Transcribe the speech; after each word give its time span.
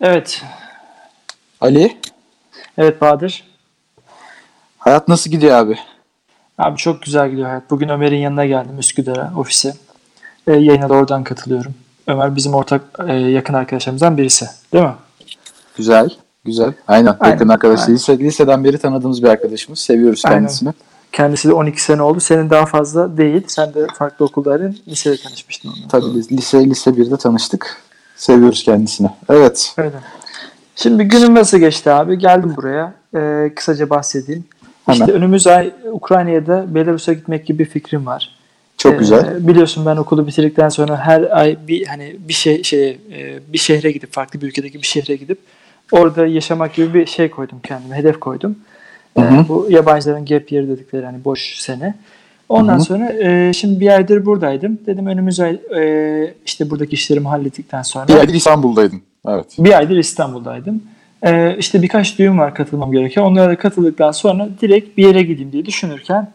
Evet. 0.00 0.42
Ali, 1.60 1.96
Evet 2.78 3.00
Bahadır. 3.00 3.44
hayat 4.78 5.08
nasıl 5.08 5.30
gidiyor 5.30 5.56
abi? 5.56 5.78
Abi 6.58 6.76
çok 6.76 7.02
güzel 7.02 7.30
gidiyor 7.30 7.48
hayat. 7.48 7.70
Bugün 7.70 7.88
Ömer'in 7.88 8.16
yanına 8.18 8.46
geldim 8.46 8.78
Üsküdar'a, 8.78 9.32
ofise. 9.36 9.74
E, 10.46 10.52
yayına 10.52 10.88
da 10.88 10.94
oradan 10.94 11.24
katılıyorum. 11.24 11.74
Ömer 12.06 12.36
bizim 12.36 12.54
ortak 12.54 12.82
e, 13.08 13.12
yakın 13.14 13.54
arkadaşlarımızdan 13.54 14.18
birisi. 14.18 14.46
Değil 14.72 14.84
mi? 14.84 14.94
Güzel, 15.76 16.10
güzel. 16.44 16.72
Aynen, 16.88 17.16
Aynen, 17.20 17.32
yakın 17.32 17.48
arkadaş. 17.48 17.80
aynen. 17.80 17.94
Lise, 17.94 18.18
liseden 18.18 18.64
beri 18.64 18.78
tanıdığımız 18.78 19.22
bir 19.22 19.28
arkadaşımız. 19.28 19.78
Seviyoruz 19.78 20.22
Aynen. 20.24 20.38
kendisini. 20.38 20.72
Kendisi 21.12 21.48
de 21.48 21.52
12 21.52 21.82
sene 21.82 22.02
oldu. 22.02 22.20
Senin 22.20 22.50
daha 22.50 22.66
fazla 22.66 23.16
değil. 23.16 23.42
Sen 23.46 23.74
de 23.74 23.86
farklı 23.94 24.24
okuldaydın. 24.24 24.78
Lisede 24.88 25.16
tanışmıştın 25.16 25.68
onunla. 25.68 25.88
Tabii 25.88 26.04
lis- 26.04 26.32
lise, 26.32 26.64
lise 26.64 26.90
1'de 26.90 27.16
tanıştık. 27.16 27.82
Seviyoruz 28.24 28.62
kendisini. 28.64 29.08
Evet, 29.30 29.74
Öyle. 29.78 29.96
Şimdi 30.76 31.04
günüm 31.04 31.34
nasıl 31.34 31.58
geçti 31.58 31.90
abi? 31.90 32.18
Geldim 32.18 32.52
buraya. 32.56 32.92
E, 33.16 33.54
kısaca 33.54 33.90
bahsedeyim. 33.90 34.44
Hemen. 34.86 35.00
İşte 35.00 35.12
önümüz 35.12 35.46
ay 35.46 35.72
Ukrayna'ya 35.92 36.46
da 36.46 36.74
Belarus'a 36.74 37.12
gitmek 37.12 37.46
gibi 37.46 37.58
bir 37.58 37.64
fikrim 37.64 38.06
var. 38.06 38.30
çok 38.78 38.94
Ee, 38.94 38.96
güzel. 38.96 39.48
Biliyorsun 39.48 39.86
ben 39.86 39.96
okulu 39.96 40.26
bitirdikten 40.26 40.68
sonra 40.68 40.96
her 40.96 41.22
ay 41.38 41.56
bir 41.68 41.86
hani 41.86 42.16
bir 42.28 42.32
şey 42.32 42.62
şey 42.62 42.88
e, 42.90 43.38
bir 43.52 43.58
şehre 43.58 43.90
gidip 43.92 44.12
farklı 44.12 44.40
bir 44.40 44.46
ülkedeki 44.46 44.82
bir 44.82 44.86
şehre 44.86 45.16
gidip 45.16 45.38
orada 45.92 46.26
yaşamak 46.26 46.74
gibi 46.74 46.94
bir 46.94 47.06
şey 47.06 47.30
koydum 47.30 47.60
kendime, 47.62 47.96
hedef 47.96 48.20
koydum. 48.20 48.56
Ee, 49.16 49.20
Hı 49.20 49.24
hı. 49.28 49.48
bu 49.48 49.66
yabancıların 49.70 50.24
gap 50.26 50.52
year 50.52 50.68
dedikleri 50.68 51.06
hani 51.06 51.24
boş 51.24 51.58
sene. 51.58 51.94
Ondan 52.50 52.74
Hı 52.74 52.78
hı. 52.78 52.84
sonra 52.84 53.12
e, 53.12 53.52
şimdi 53.52 53.80
bir 53.80 53.88
aydır 53.88 54.26
buradaydım. 54.26 54.78
Dedim 54.86 55.06
önümüz 55.06 55.40
ay 55.40 55.60
e, 55.76 56.34
işte 56.46 56.70
buradaki 56.70 56.94
işlerimi 56.94 57.28
hallettikten 57.28 57.82
sonra 57.82 58.08
Bir 58.08 58.14
aydır 58.14 58.34
İstanbul'daydın. 58.34 59.02
Evet. 59.28 59.46
bir 59.58 59.78
aydır 59.78 59.96
İstanbul'daydım. 59.96 60.82
Ee, 61.22 61.56
işte 61.58 61.82
birkaç 61.82 62.18
düğün 62.18 62.38
var 62.38 62.54
katılmam 62.54 62.92
gereken. 62.92 63.22
Onlara 63.22 63.50
da 63.50 63.56
katıldıktan 63.56 64.10
sonra 64.12 64.48
direkt 64.60 64.96
bir 64.96 65.06
yere 65.06 65.22
gideyim 65.22 65.52
diye 65.52 65.66
düşünürken 65.66 66.30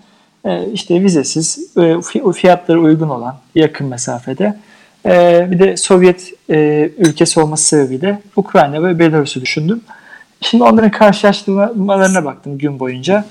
e, 0.45 0.65
işte 0.73 1.01
vizesiz, 1.03 1.71
e, 1.77 1.79
fi- 1.79 2.33
fiyatları 2.33 2.81
uygun 2.81 3.09
olan 3.09 3.35
yakın 3.55 3.87
mesafede 3.87 4.57
e, 5.05 5.47
bir 5.51 5.59
de 5.59 5.77
Sovyet 5.77 6.33
e, 6.49 6.89
ülkesi 6.97 7.39
olması 7.39 7.65
sebebiyle 7.65 8.19
Ukrayna 8.35 8.83
ve 8.83 8.99
Belarus'u 8.99 9.41
düşündüm. 9.41 9.81
Şimdi 10.41 10.63
onların 10.63 10.91
karşılaştırmalarına 10.91 12.25
baktım 12.25 12.57
gün 12.57 12.79
boyunca. 12.79 13.25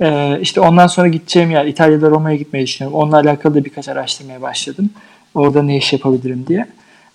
E, 0.00 0.38
işte 0.40 0.60
ondan 0.60 0.86
sonra 0.86 1.08
gideceğim 1.08 1.50
yer 1.50 1.64
İtalya'da 1.66 2.10
Roma'ya 2.10 2.36
gitmeyi 2.36 2.66
düşünüyorum. 2.66 2.98
Onunla 2.98 3.16
alakalı 3.16 3.54
da 3.54 3.64
birkaç 3.64 3.88
araştırmaya 3.88 4.42
başladım. 4.42 4.90
Orada 5.34 5.62
ne 5.62 5.76
iş 5.76 5.92
yapabilirim 5.92 6.44
diye. 6.48 6.66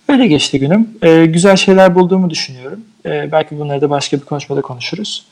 Öyle 0.08 0.26
geçti 0.26 0.58
günüm. 0.60 0.88
Ee, 1.02 1.26
güzel 1.26 1.56
şeyler 1.56 1.94
bulduğumu 1.94 2.30
düşünüyorum. 2.30 2.80
Ee, 3.06 3.28
belki 3.32 3.58
bunları 3.58 3.80
da 3.80 3.90
başka 3.90 4.16
bir 4.16 4.24
konuşmada 4.24 4.60
konuşuruz. 4.62 5.26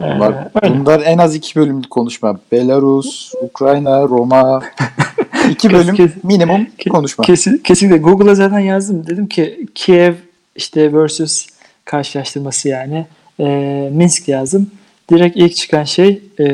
Ee, 0.00 0.04
Bunlar, 0.04 0.34
öyle. 0.62 0.78
bunlar 0.80 1.00
en 1.04 1.18
az 1.18 1.34
iki 1.34 1.56
bölümlük 1.60 1.90
konuşma. 1.90 2.38
Belarus, 2.52 3.32
Ukrayna, 3.42 4.02
Roma. 4.02 4.62
iki 5.50 5.72
bölüm 5.72 5.94
kes- 5.94 6.24
minimum 6.24 6.66
konuşma. 6.90 7.24
Kesin, 7.24 7.58
kesinlikle 7.58 7.98
Google'a 7.98 8.34
zaten 8.34 8.58
yazdım. 8.58 9.06
Dedim 9.06 9.26
ki 9.26 9.66
Kiev 9.74 10.14
işte 10.56 10.92
versus 10.92 11.46
karşılaştırması 11.84 12.68
yani. 12.68 13.06
Ee, 13.40 13.88
Minsk 13.92 14.28
yazdım. 14.28 14.70
Direkt 15.10 15.36
ilk 15.36 15.56
çıkan 15.56 15.84
şey 15.84 16.22
e, 16.40 16.46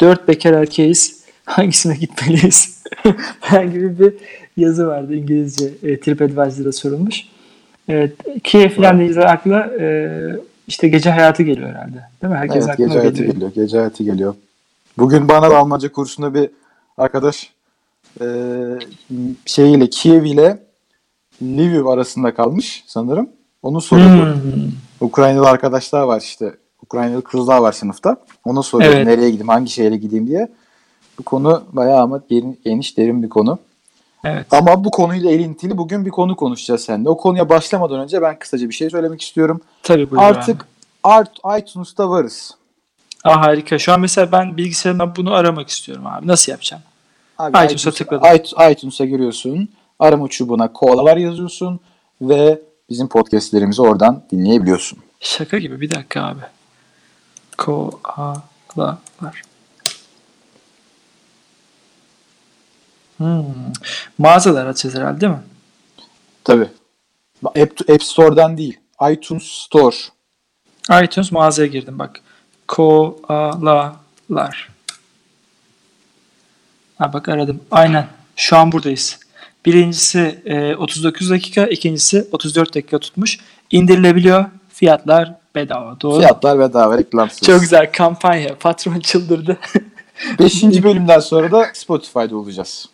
dört 0.00 0.28
bekar 0.28 0.52
erkeğiz. 0.52 1.20
Hangisine 1.44 1.96
gitmeliyiz? 1.96 2.80
Ben 3.52 3.70
gibi 3.72 3.98
bir 3.98 4.14
yazı 4.56 4.86
vardı 4.86 5.14
İngilizce. 5.14 5.70
E, 5.82 6.00
TripAdvisor'da 6.00 6.72
sorulmuş. 6.72 7.22
Evet, 7.88 8.12
Kiev 8.44 8.68
falan 8.68 8.98
deyince 8.98 9.20
akla 9.20 9.70
e, 9.80 10.10
işte 10.68 10.88
gece 10.88 11.10
hayatı 11.10 11.42
geliyor 11.42 11.68
herhalde. 11.68 12.04
Değil 12.22 12.32
mi? 12.32 12.38
Herkes 12.38 12.56
Evet, 12.64 12.68
aklına 12.70 12.86
gece 12.86 12.98
hayatı 12.98 13.16
geliyor. 13.16 13.34
geliyor. 13.34 13.52
Gece 13.54 13.76
hayatı 13.76 14.04
geliyor. 14.04 14.34
Bugün 14.98 15.28
bana 15.28 15.50
da 15.50 15.58
Almanca 15.58 15.92
kursunda 15.92 16.34
bir 16.34 16.50
arkadaş 16.98 17.50
e, 18.20 18.26
şeyiyle 19.46 19.90
Kiev 19.90 20.24
ile 20.24 20.58
Lviv 21.42 21.86
arasında 21.86 22.34
kalmış 22.34 22.84
sanırım. 22.86 23.28
Onu 23.62 23.80
soruyordu. 23.80 24.34
Hmm. 24.34 24.72
Ukraynalı 25.00 25.48
arkadaşlar 25.48 26.02
var 26.02 26.20
işte. 26.20 26.54
Ukraynalı 26.82 27.22
kızlar 27.22 27.58
var 27.58 27.72
sınıfta. 27.72 28.16
Ona 28.44 28.62
soruyor 28.62 28.92
Evet. 28.92 29.06
nereye 29.06 29.30
gideyim, 29.30 29.48
hangi 29.48 29.70
şehre 29.70 29.96
gideyim 29.96 30.26
diye. 30.26 30.48
Bu 31.18 31.22
konu 31.22 31.62
bayağı 31.72 32.00
ama 32.02 32.20
geniş, 32.64 32.96
derin 32.98 33.22
bir 33.22 33.28
konu. 33.28 33.58
Evet. 34.24 34.46
Ama 34.50 34.84
bu 34.84 34.90
konuyla 34.90 35.30
elintili 35.30 35.78
bugün 35.78 36.06
bir 36.06 36.10
konu 36.10 36.36
konuşacağız 36.36 36.80
seninle. 36.84 37.08
O 37.08 37.16
konuya 37.16 37.48
başlamadan 37.48 38.00
önce 38.00 38.22
ben 38.22 38.38
kısaca 38.38 38.68
bir 38.68 38.74
şey 38.74 38.90
söylemek 38.90 39.22
istiyorum. 39.22 39.60
Tabii 39.82 40.10
buyur 40.10 40.22
Artık 40.22 40.66
Art 41.02 41.30
iTunes'ta 41.58 42.10
varız. 42.10 42.54
Aa, 43.24 43.40
harika. 43.40 43.78
Şu 43.78 43.92
an 43.92 44.00
mesela 44.00 44.32
ben 44.32 44.56
bilgisayarımdan 44.56 45.16
bunu 45.16 45.34
aramak 45.34 45.68
istiyorum 45.68 46.06
abi. 46.06 46.26
Nasıl 46.26 46.52
yapacağım? 46.52 46.82
Abi 47.38 47.64
iTunes'a 47.64 47.90
tıkladım. 47.90 48.28
iTunes- 48.28 48.72
iTunes'a 48.72 49.04
giriyorsun. 49.04 49.68
Arama 49.98 50.28
çubuğuna 50.28 50.72
koalalar 50.72 51.16
yazıyorsun 51.16 51.80
ve 52.22 52.60
bizim 52.90 53.08
podcastlerimizi 53.08 53.82
oradan 53.82 54.22
dinleyebiliyorsun. 54.32 54.98
Şaka 55.20 55.58
gibi. 55.58 55.80
Bir 55.80 55.90
dakika 55.90 56.22
abi. 56.22 56.40
Koalalar. 57.60 59.42
Hmm. 63.16 63.44
Mağazalar 64.18 64.66
açacağız 64.66 64.94
herhalde 64.94 65.20
değil 65.20 65.32
mi? 65.32 65.42
Tabii. 66.44 66.68
App, 67.44 67.90
App 67.90 68.02
Store'dan 68.02 68.58
değil. 68.58 68.78
iTunes 69.10 69.42
Store. 69.42 69.96
iTunes 71.04 71.32
mağazaya 71.32 71.68
girdim 71.68 71.98
bak. 71.98 72.20
Koalalar. 72.68 74.68
Ha 76.98 77.12
bak 77.12 77.28
aradım. 77.28 77.60
Aynen. 77.70 78.08
Şu 78.36 78.56
an 78.56 78.72
buradayız. 78.72 79.20
Birincisi 79.66 80.42
e, 80.44 80.76
39 80.76 81.30
dakika, 81.30 81.66
ikincisi 81.66 82.28
34 82.32 82.74
dakika 82.74 82.98
tutmuş. 82.98 83.38
İndirilebiliyor. 83.70 84.44
Fiyatlar 84.68 85.39
bedava. 85.54 86.00
Doğru. 86.00 86.18
Fiyatlar 86.18 86.58
bedava 86.58 86.98
reklamsız. 86.98 87.40
Çok 87.40 87.60
güzel 87.60 87.92
kampanya. 87.92 88.54
Patron 88.60 89.00
çıldırdı. 89.00 89.58
Beşinci 90.38 90.82
bölümden 90.82 91.20
sonra 91.20 91.52
da 91.52 91.66
Spotify'da 91.74 92.36
olacağız. 92.36 92.88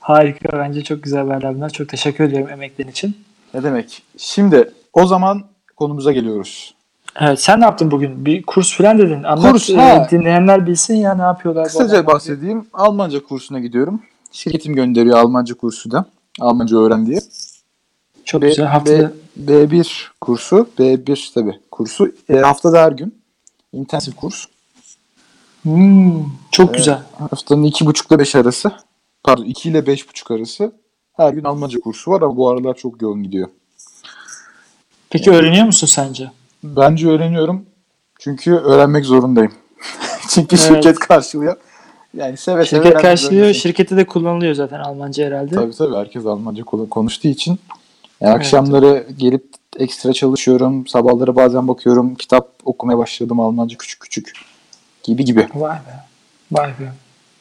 Harika. 0.00 0.58
Bence 0.58 0.84
çok 0.84 1.02
güzel 1.02 1.20
haberler 1.20 1.54
bunlar. 1.54 1.70
Çok 1.70 1.88
teşekkür 1.88 2.24
ediyorum 2.24 2.48
emeklerin 2.48 2.90
için. 2.90 3.16
Ne 3.54 3.62
demek? 3.62 4.02
Şimdi 4.18 4.70
o 4.92 5.06
zaman 5.06 5.42
konumuza 5.76 6.12
geliyoruz. 6.12 6.74
Evet, 7.20 7.40
sen 7.40 7.60
ne 7.60 7.64
yaptın 7.64 7.90
bugün? 7.90 8.26
Bir 8.26 8.42
kurs 8.42 8.76
falan 8.76 8.98
dedin. 8.98 9.22
Anlat, 9.22 9.52
Kurs, 9.52 9.70
e, 9.70 10.06
dinleyenler 10.10 10.66
bilsin 10.66 10.94
ya 10.94 11.14
ne 11.14 11.22
yapıyorlar. 11.22 11.64
Kısaca 11.64 12.06
bahsedeyim. 12.06 12.66
Almanca 12.72 13.22
kursuna 13.24 13.60
gidiyorum. 13.60 14.02
Şirketim 14.32 14.74
gönderiyor 14.74 15.18
Almanca 15.18 15.54
kursu 15.54 15.90
da. 15.90 16.04
Almanca 16.40 16.76
öğren 16.76 17.06
diye. 17.06 17.20
Çok 18.24 18.42
B, 18.42 18.48
güzel. 18.48 18.66
Haftada 18.66 19.12
B, 19.36 19.52
B1 19.52 20.06
kursu. 20.20 20.68
B1 20.78 21.34
tabii 21.34 21.60
kursu. 21.80 22.12
E, 22.28 22.36
haftada 22.36 22.82
her 22.82 22.92
gün. 22.92 23.14
intensif 23.72 24.16
kurs. 24.16 24.44
Hmm, 25.62 26.24
çok 26.50 26.74
güzel. 26.74 26.98
Haftanın 27.18 27.62
iki 27.62 27.86
buçukla 27.86 28.18
beş 28.18 28.34
arası. 28.34 28.72
Pardon 29.24 29.44
iki 29.44 29.68
ile 29.68 29.86
beş 29.86 30.08
buçuk 30.08 30.30
arası. 30.30 30.72
Her 31.16 31.32
gün 31.32 31.44
Almanca 31.44 31.80
kursu 31.80 32.10
var 32.10 32.22
ama 32.22 32.36
bu 32.36 32.48
aralar 32.50 32.74
çok 32.74 33.02
yoğun 33.02 33.22
gidiyor. 33.22 33.48
Peki 35.10 35.30
öğreniyor 35.30 35.66
musun 35.66 35.86
sence? 35.86 36.30
Bence 36.64 37.08
öğreniyorum. 37.08 37.66
Çünkü 38.18 38.52
öğrenmek 38.54 39.04
zorundayım. 39.04 39.52
Çünkü 40.28 40.56
Evet. 40.56 40.68
şirket 40.68 40.98
karşılıyor. 40.98 41.56
Yani 42.14 42.36
seve 42.36 42.54
seve 42.56 42.64
Şirket 42.64 42.80
öğrenmek 42.86 43.02
karşılıyor. 43.02 43.32
zorundayım. 43.32 43.54
Şirkette 43.54 43.96
de 43.96 44.06
kullanılıyor 44.06 44.54
zaten 44.54 44.80
Almanca 44.80 45.26
herhalde. 45.26 45.54
Tabii 45.54 45.72
tabii 45.76 45.96
herkes 45.96 46.26
Almanca 46.26 46.64
konu- 46.64 46.88
konuştuğu 46.88 47.28
için. 47.28 47.58
Yani 48.20 48.34
akşamları 48.34 49.06
gelip 49.18 49.44
ekstra 49.78 50.12
çalışıyorum. 50.12 50.86
Sabahları 50.86 51.36
bazen 51.36 51.68
bakıyorum. 51.68 52.14
Kitap 52.14 52.48
okumaya 52.64 52.98
başladım 52.98 53.40
Almanca 53.40 53.76
küçük 53.76 54.00
küçük. 54.00 54.32
Gibi 55.02 55.24
gibi. 55.24 55.48
Vay 55.54 55.76
be. 55.76 56.04
Vay 56.52 56.68
be. 56.68 56.92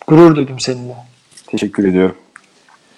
Gurur 0.08 0.36
duydum 0.36 0.60
seninle. 0.60 0.96
Teşekkür 1.48 1.88
ediyorum. 1.88 2.16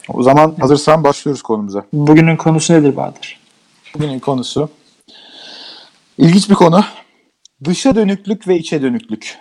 O 0.10 0.24
zaman 0.24 0.56
hazırsan 0.60 1.04
başlıyoruz 1.04 1.42
konumuza. 1.42 1.86
Bugünün 1.94 2.38
konusu 2.38 2.74
nedir 2.74 2.95
Bahadır? 2.95 3.39
Bugünün 3.95 4.19
konusu 4.19 4.69
ilginç 6.18 6.50
bir 6.50 6.56
konu. 6.56 6.83
Dışa 7.63 7.95
dönüklük 7.95 8.48
ve 8.48 8.57
içe 8.57 8.81
dönüklük. 8.81 9.38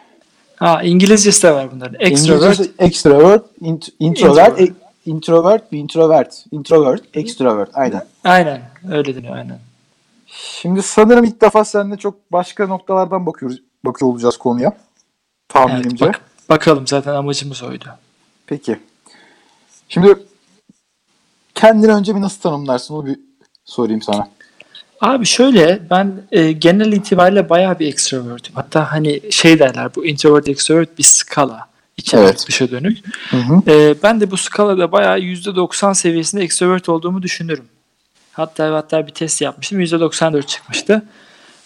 Ha, 0.56 0.82
İngilizcesi 0.82 1.42
de 1.42 1.52
var 1.54 1.68
bunların. 1.74 1.96
Extrovert. 2.00 2.60
Extrovert, 2.78 3.44
int- 3.62 3.90
introvert, 3.98 4.60
Introvert. 4.60 4.72
İntrovert 5.06 5.72
ve 5.72 5.76
introvert. 5.76 6.44
Introvert, 6.52 7.02
extrovert. 7.14 7.70
Aynen. 7.74 8.06
Aynen. 8.24 8.62
Öyle 8.92 9.16
deniyor 9.16 9.36
aynen. 9.36 9.58
Şimdi 10.26 10.82
sanırım 10.82 11.24
ilk 11.24 11.40
defa 11.40 11.64
seninle 11.64 11.96
çok 11.96 12.32
başka 12.32 12.66
noktalardan 12.66 13.26
bakıyoruz, 13.26 13.62
bakıyor 13.84 14.10
olacağız 14.10 14.36
konuya. 14.36 14.68
Evet, 14.68 14.80
Tahminimce. 15.48 16.06
bak, 16.06 16.20
bakalım 16.48 16.86
zaten 16.86 17.14
amacımız 17.14 17.62
oydu. 17.62 17.84
Peki. 18.46 18.80
Şimdi 19.88 20.14
kendini 21.54 21.92
önce 21.92 22.16
bir 22.16 22.20
nasıl 22.20 22.40
tanımlarsın 22.40 22.94
onu 22.94 23.06
bir 23.06 23.20
sorayım 23.64 24.02
sana. 24.02 24.28
Abi 25.00 25.26
şöyle 25.26 25.90
ben 25.90 26.22
e, 26.32 26.52
genel 26.52 26.92
itibariyle 26.92 27.48
bayağı 27.48 27.78
bir 27.78 27.86
extrovertim. 27.86 28.54
Hatta 28.54 28.92
hani 28.92 29.32
şey 29.32 29.58
derler 29.58 29.94
bu 29.94 30.06
introvert 30.06 30.48
extrovert 30.48 30.98
bir 30.98 31.02
skala 31.02 31.69
içeri 32.00 32.20
Evet. 32.20 32.44
dışa 32.48 32.70
dönük. 32.70 32.98
Hı 33.30 33.36
hı. 33.36 33.70
E, 33.70 33.94
ben 34.02 34.20
de 34.20 34.30
bu 34.30 34.36
skalada 34.36 34.92
bayağı 34.92 35.18
%90 35.18 35.94
seviyesinde 35.94 36.42
extrovert 36.42 36.88
olduğumu 36.88 37.22
düşünürüm. 37.22 37.64
Hatta 38.32 38.74
hatta 38.74 39.06
bir 39.06 39.12
test 39.12 39.40
yapmıştım 39.42 39.80
%94 39.80 40.46
çıkmıştı. 40.46 41.02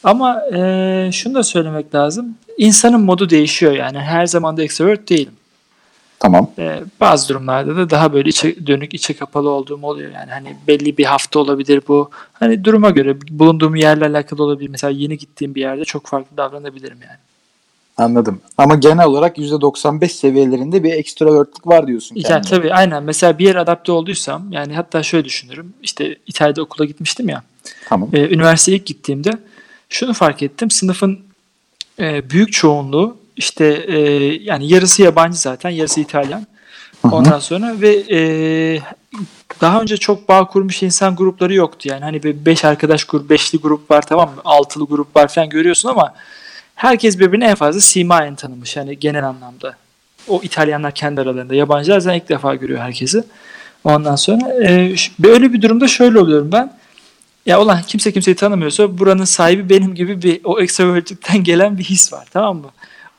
Ama 0.04 0.42
e, 0.54 1.10
şunu 1.12 1.34
da 1.34 1.42
söylemek 1.42 1.94
lazım. 1.94 2.34
İnsanın 2.58 3.00
modu 3.00 3.30
değişiyor 3.30 3.72
yani 3.72 3.98
her 3.98 4.26
zaman 4.26 4.56
da 4.56 4.62
extrovert 4.62 5.08
değilim. 5.08 5.32
Tamam. 6.24 6.50
Ee, 6.58 6.80
bazı 7.00 7.28
durumlarda 7.28 7.76
da 7.76 7.90
daha 7.90 8.12
böyle 8.12 8.28
içe 8.28 8.66
dönük 8.66 8.94
içe 8.94 9.14
kapalı 9.14 9.50
olduğum 9.50 9.82
oluyor 9.82 10.12
yani 10.12 10.30
hani 10.30 10.56
belli 10.68 10.98
bir 10.98 11.04
hafta 11.04 11.38
olabilir 11.38 11.82
bu 11.88 12.10
hani 12.32 12.64
duruma 12.64 12.90
göre 12.90 13.16
bulunduğum 13.30 13.74
yerle 13.74 14.06
alakalı 14.06 14.42
olabilir 14.42 14.68
mesela 14.68 14.90
yeni 14.90 15.18
gittiğim 15.18 15.54
bir 15.54 15.60
yerde 15.60 15.84
çok 15.84 16.06
farklı 16.06 16.36
davranabilirim 16.36 16.98
yani. 17.02 17.18
Anladım. 17.96 18.40
Ama 18.58 18.74
genel 18.74 19.06
olarak 19.06 19.38
%95 19.38 20.08
seviyelerinde 20.08 20.82
bir 20.82 20.92
ekstravertlik 20.92 21.66
var 21.66 21.86
diyorsun 21.86 22.14
kendine. 22.14 22.50
tabii 22.50 22.74
aynen 22.74 23.02
mesela 23.02 23.38
bir 23.38 23.46
yere 23.46 23.58
adapte 23.58 23.92
olduysam 23.92 24.52
yani 24.52 24.74
hatta 24.74 25.02
şöyle 25.02 25.24
düşünürüm 25.24 25.74
işte 25.82 26.16
İtalya'da 26.26 26.62
okula 26.62 26.84
gitmiştim 26.84 27.28
ya 27.28 27.42
Tamam. 27.88 28.08
e, 28.12 28.28
üniversiteye 28.28 28.78
ilk 28.78 28.86
gittiğimde 28.86 29.30
şunu 29.88 30.12
fark 30.14 30.42
ettim 30.42 30.70
sınıfın 30.70 31.18
e, 31.98 32.30
büyük 32.30 32.52
çoğunluğu 32.52 33.16
işte 33.36 33.64
e, 33.86 33.98
yani 34.42 34.72
yarısı 34.72 35.02
yabancı 35.02 35.38
zaten 35.38 35.70
yarısı 35.70 36.00
İtalyan. 36.00 36.46
Ondan 37.12 37.38
sonra 37.38 37.80
ve 37.80 38.04
e, 38.10 38.18
daha 39.60 39.80
önce 39.80 39.96
çok 39.96 40.28
bağ 40.28 40.46
kurmuş 40.46 40.82
insan 40.82 41.16
grupları 41.16 41.54
yoktu. 41.54 41.88
Yani 41.88 42.04
hani 42.04 42.22
bir 42.22 42.46
beş 42.46 42.64
arkadaş 42.64 43.04
grup, 43.04 43.30
beşli 43.30 43.58
grup 43.58 43.90
var 43.90 44.02
tamam 44.02 44.28
mı? 44.28 44.40
Altılı 44.44 44.84
grup 44.86 45.16
var 45.16 45.28
falan 45.28 45.48
görüyorsun 45.48 45.88
ama 45.88 46.14
herkes 46.74 47.18
birbirini 47.18 47.44
en 47.44 47.54
fazla 47.54 47.80
simayen 47.80 48.34
tanımış 48.34 48.76
yani 48.76 48.98
genel 48.98 49.28
anlamda. 49.28 49.76
O 50.28 50.40
İtalyanlar 50.42 50.94
kendi 50.94 51.20
aralarında. 51.20 51.54
Yabancılar 51.54 52.00
zaten 52.00 52.18
ilk 52.18 52.28
defa 52.28 52.54
görüyor 52.54 52.80
herkesi. 52.80 53.24
Ondan 53.84 54.16
sonra 54.16 54.64
e, 54.64 54.94
böyle 55.18 55.52
bir 55.52 55.62
durumda 55.62 55.88
şöyle 55.88 56.18
oluyorum 56.18 56.52
ben. 56.52 56.72
Ya 57.46 57.62
ulan 57.62 57.82
kimse 57.86 58.12
kimseyi 58.12 58.34
tanımıyorsa 58.34 58.98
buranın 58.98 59.24
sahibi 59.24 59.70
benim 59.70 59.94
gibi 59.94 60.22
bir 60.22 60.40
o 60.44 60.60
extrovertlikten 60.60 61.44
gelen 61.44 61.78
bir 61.78 61.84
his 61.84 62.12
var 62.12 62.26
tamam 62.32 62.56
mı? 62.56 62.70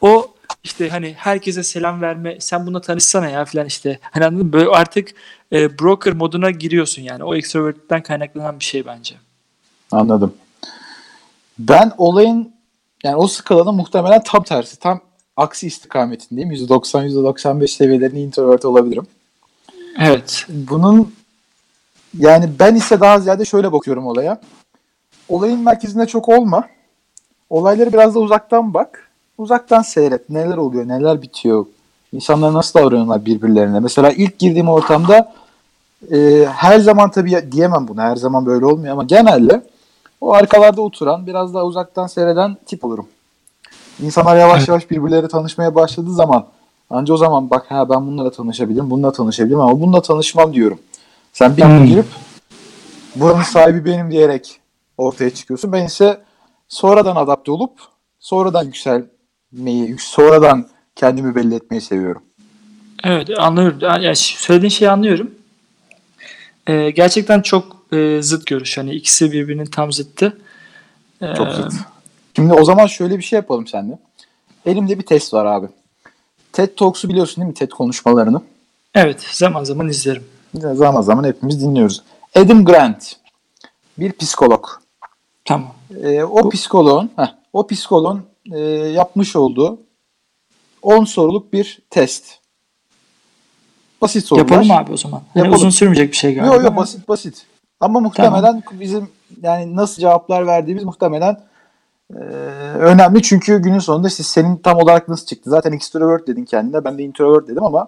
O 0.01 0.27
işte 0.63 0.89
hani 0.89 1.13
herkese 1.17 1.63
selam 1.63 2.01
verme 2.01 2.37
sen 2.39 2.65
bununla 2.65 2.81
tanışsana 2.81 3.29
ya 3.29 3.45
falan 3.45 3.65
işte 3.65 3.99
hani 4.01 4.25
anladın 4.25 4.45
mı? 4.45 4.53
Böyle 4.53 4.69
artık 4.69 5.09
e, 5.51 5.79
broker 5.79 6.13
moduna 6.13 6.51
giriyorsun 6.51 7.01
yani 7.01 7.23
o 7.23 7.35
extrovertlikten 7.35 8.03
kaynaklanan 8.03 8.59
bir 8.59 8.65
şey 8.65 8.85
bence. 8.85 9.15
Anladım. 9.91 10.33
Ben 11.59 11.91
olayın 11.97 12.54
yani 13.03 13.15
o 13.15 13.27
skalanın 13.27 13.75
muhtemelen 13.75 14.23
tam 14.23 14.43
tersi. 14.43 14.79
Tam 14.79 14.99
aksi 15.37 15.67
istikametindeyim. 15.67 16.51
%90, 16.51 17.09
%95 17.09 17.67
seviyelerinde 17.67 18.21
introvert 18.21 18.65
olabilirim. 18.65 19.07
Evet. 19.99 20.45
Bunun 20.49 21.13
yani 22.19 22.49
ben 22.59 22.75
ise 22.75 22.99
daha 22.99 23.19
ziyade 23.19 23.45
şöyle 23.45 23.71
bakıyorum 23.71 24.07
olaya. 24.07 24.41
Olayın 25.29 25.59
merkezinde 25.59 26.05
çok 26.05 26.29
olma. 26.29 26.67
Olayları 27.49 27.93
biraz 27.93 28.15
da 28.15 28.19
uzaktan 28.19 28.73
bak. 28.73 29.11
Uzaktan 29.37 29.81
seyret. 29.81 30.29
Neler 30.29 30.57
oluyor, 30.57 30.87
neler 30.87 31.21
bitiyor. 31.21 31.65
İnsanlar 32.11 32.53
nasıl 32.53 32.79
davranıyorlar 32.79 33.25
birbirlerine. 33.25 33.79
Mesela 33.79 34.11
ilk 34.11 34.39
girdiğim 34.39 34.69
ortamda 34.69 35.33
e, 36.11 36.45
her 36.55 36.79
zaman 36.79 37.11
tabii 37.11 37.51
diyemem 37.51 37.87
bunu. 37.87 38.01
Her 38.01 38.15
zaman 38.15 38.45
böyle 38.45 38.65
olmuyor 38.65 38.93
ama 38.93 39.03
genelde 39.03 39.61
o 40.21 40.33
arkalarda 40.33 40.81
oturan, 40.81 41.27
biraz 41.27 41.53
daha 41.53 41.63
uzaktan 41.63 42.07
seyreden 42.07 42.57
tip 42.65 42.85
olurum. 42.85 43.07
İnsanlar 44.01 44.37
yavaş 44.37 44.57
Evet. 44.57 44.67
yavaş 44.67 44.91
birbirleriyle 44.91 45.27
tanışmaya 45.27 45.75
başladığı 45.75 46.13
zaman 46.13 46.45
anca 46.89 47.13
o 47.13 47.17
zaman 47.17 47.49
bak 47.49 47.65
ha 47.71 47.89
ben 47.89 48.07
bununla 48.07 48.31
tanışabilirim, 48.31 48.89
bununla 48.89 49.11
tanışabilirim 49.11 49.59
ama 49.59 49.81
bununla 49.81 50.01
tanışmam 50.01 50.53
diyorum. 50.53 50.79
Sen 51.33 51.57
bir 51.57 51.63
Hmm. 51.63 51.85
girip 51.85 52.05
buranın 53.15 53.41
sahibi 53.43 53.85
benim 53.85 54.11
diyerek 54.11 54.59
ortaya 54.97 55.29
çıkıyorsun. 55.29 55.71
Ben 55.71 55.85
ise 55.85 56.21
sonradan 56.67 57.15
adapte 57.15 57.51
olup 57.51 57.71
sonradan 58.19 58.63
yükselmeyi, 58.63 59.87
yük- 59.89 60.01
sonradan 60.01 60.67
kendimi 60.95 61.35
belli 61.35 61.55
etmeyi 61.55 61.81
seviyorum. 61.81 62.21
Evet 63.03 63.29
anlıyorum. 63.39 63.79
Yani 63.81 64.15
söylediğin 64.15 64.69
şeyi 64.69 64.89
anlıyorum. 64.91 65.31
E, 66.67 66.89
gerçekten 66.91 67.41
çok 67.41 67.74
e, 67.95 68.21
zıt 68.23 68.45
görüş. 68.47 68.77
Hani 68.77 68.91
ikisi 68.93 69.31
birbirinin 69.31 69.65
tam 69.65 69.91
zıttı. 69.93 70.37
E, 71.21 71.35
Çok 71.35 71.51
zıt. 71.53 71.73
Şimdi 72.35 72.53
o 72.53 72.63
zaman 72.63 72.87
şöyle 72.87 73.17
bir 73.17 73.23
şey 73.23 73.37
yapalım 73.37 73.67
seninle. 73.67 73.99
Elimde 74.65 74.99
bir 74.99 75.05
test 75.05 75.33
var 75.33 75.45
abi. 75.45 75.67
TED 76.53 76.69
Talks'u 76.77 77.09
biliyorsun 77.09 77.35
değil 77.41 77.47
mi? 77.47 77.53
TED 77.53 77.69
konuşmalarını. 77.71 78.41
Evet 78.95 79.21
zaman 79.31 79.63
zaman 79.63 79.87
izlerim. 79.89 80.23
Zaman 80.73 81.01
zaman 81.01 81.23
hepimiz 81.23 81.61
dinliyoruz. 81.61 82.03
Adam 82.35 82.65
Grant 82.65 83.15
bir 83.97 84.11
psikolog. 84.11 84.65
Tamam. 85.45 85.73
Ee, 86.03 86.23
o 86.23 86.49
psikoloğun 86.49 87.11
heh, 87.15 87.27
o 87.53 87.67
psikoloğun 87.67 88.25
e, 88.51 88.59
yapmış 88.69 89.35
olduğu 89.35 89.79
10 90.81 91.05
soruluk 91.05 91.53
bir 91.53 91.79
test. 91.89 92.25
Basit 94.01 94.25
sorular. 94.25 94.49
Yapalım 94.49 94.71
abi 94.71 94.91
o 94.91 94.97
zaman. 94.97 95.21
Hani 95.33 95.43
Yapalım. 95.43 95.55
uzun 95.55 95.69
sürmeyecek 95.69 96.11
bir 96.11 96.17
şey 96.17 96.33
galiba. 96.35 96.55
Yok 96.55 96.63
yok 96.63 96.75
basit 96.77 97.07
basit. 97.07 97.45
Ama 97.79 97.99
muhtemelen 97.99 98.63
bizim 98.71 99.09
yani 99.41 99.75
nasıl 99.75 100.01
cevaplar 100.01 100.47
verdiğimiz 100.47 100.83
muhtemelen 100.83 101.37
e, 102.13 102.19
önemli 102.79 103.21
çünkü 103.21 103.61
günün 103.61 103.79
sonunda 103.79 104.09
siz 104.09 104.27
senin 104.27 104.57
tam 104.57 104.77
olarak 104.77 105.09
nasıl 105.09 105.25
çıktı? 105.25 105.49
Zaten 105.49 105.71
extrovert 105.71 106.27
dedin 106.27 106.45
kendine 106.45 106.83
ben 106.85 106.97
de 106.97 107.03
introvert 107.03 107.47
dedim 107.47 107.63
ama 107.63 107.87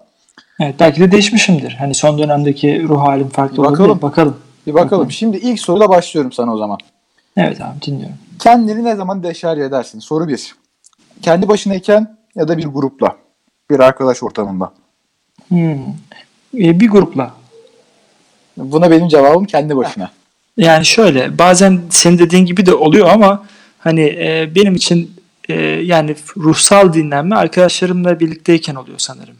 Evet, 0.60 0.74
belki 0.80 1.00
de 1.00 1.10
değişmişimdir. 1.10 1.76
Hani 1.78 1.94
son 1.94 2.18
dönemdeki 2.18 2.88
ruh 2.88 3.00
halim 3.00 3.28
farklı 3.28 3.56
Bakalım. 3.58 3.80
olabilir. 3.90 4.02
Bakalım. 4.02 4.36
bir 4.66 4.74
bakalım. 4.74 4.90
Bakalım. 4.90 5.10
Şimdi 5.10 5.36
ilk 5.36 5.60
soruyla 5.60 5.88
başlıyorum 5.88 6.32
sana 6.32 6.54
o 6.54 6.58
zaman. 6.58 6.78
Evet 7.36 7.60
abi 7.60 7.82
dinliyorum. 7.82 8.16
Kendini 8.38 8.84
ne 8.84 8.96
zaman 8.96 9.22
deşarj 9.22 9.58
edersin? 9.58 9.98
Soru 9.98 10.28
bir. 10.28 10.54
Kendi 11.22 11.48
başınayken 11.48 12.16
ya 12.34 12.48
da 12.48 12.56
bir 12.58 12.66
grupla. 12.66 13.16
Bir 13.70 13.80
arkadaş 13.80 14.22
ortamında. 14.22 14.72
Hmm. 15.48 15.72
Ee, 16.54 16.80
bir 16.80 16.90
grupla. 16.90 17.30
Buna 18.58 18.90
benim 18.90 19.08
cevabım 19.08 19.44
kendi 19.44 19.76
başına. 19.76 20.10
Yani 20.56 20.84
şöyle 20.84 21.38
bazen 21.38 21.80
senin 21.90 22.18
dediğin 22.18 22.46
gibi 22.46 22.66
de 22.66 22.74
oluyor 22.74 23.08
ama 23.08 23.46
hani 23.78 24.00
e, 24.00 24.52
benim 24.54 24.74
için 24.74 25.16
e, 25.48 25.54
yani 25.62 26.16
ruhsal 26.36 26.92
dinlenme 26.92 27.36
arkadaşlarımla 27.36 28.20
birlikteyken 28.20 28.74
oluyor 28.74 28.98
sanırım. 28.98 29.34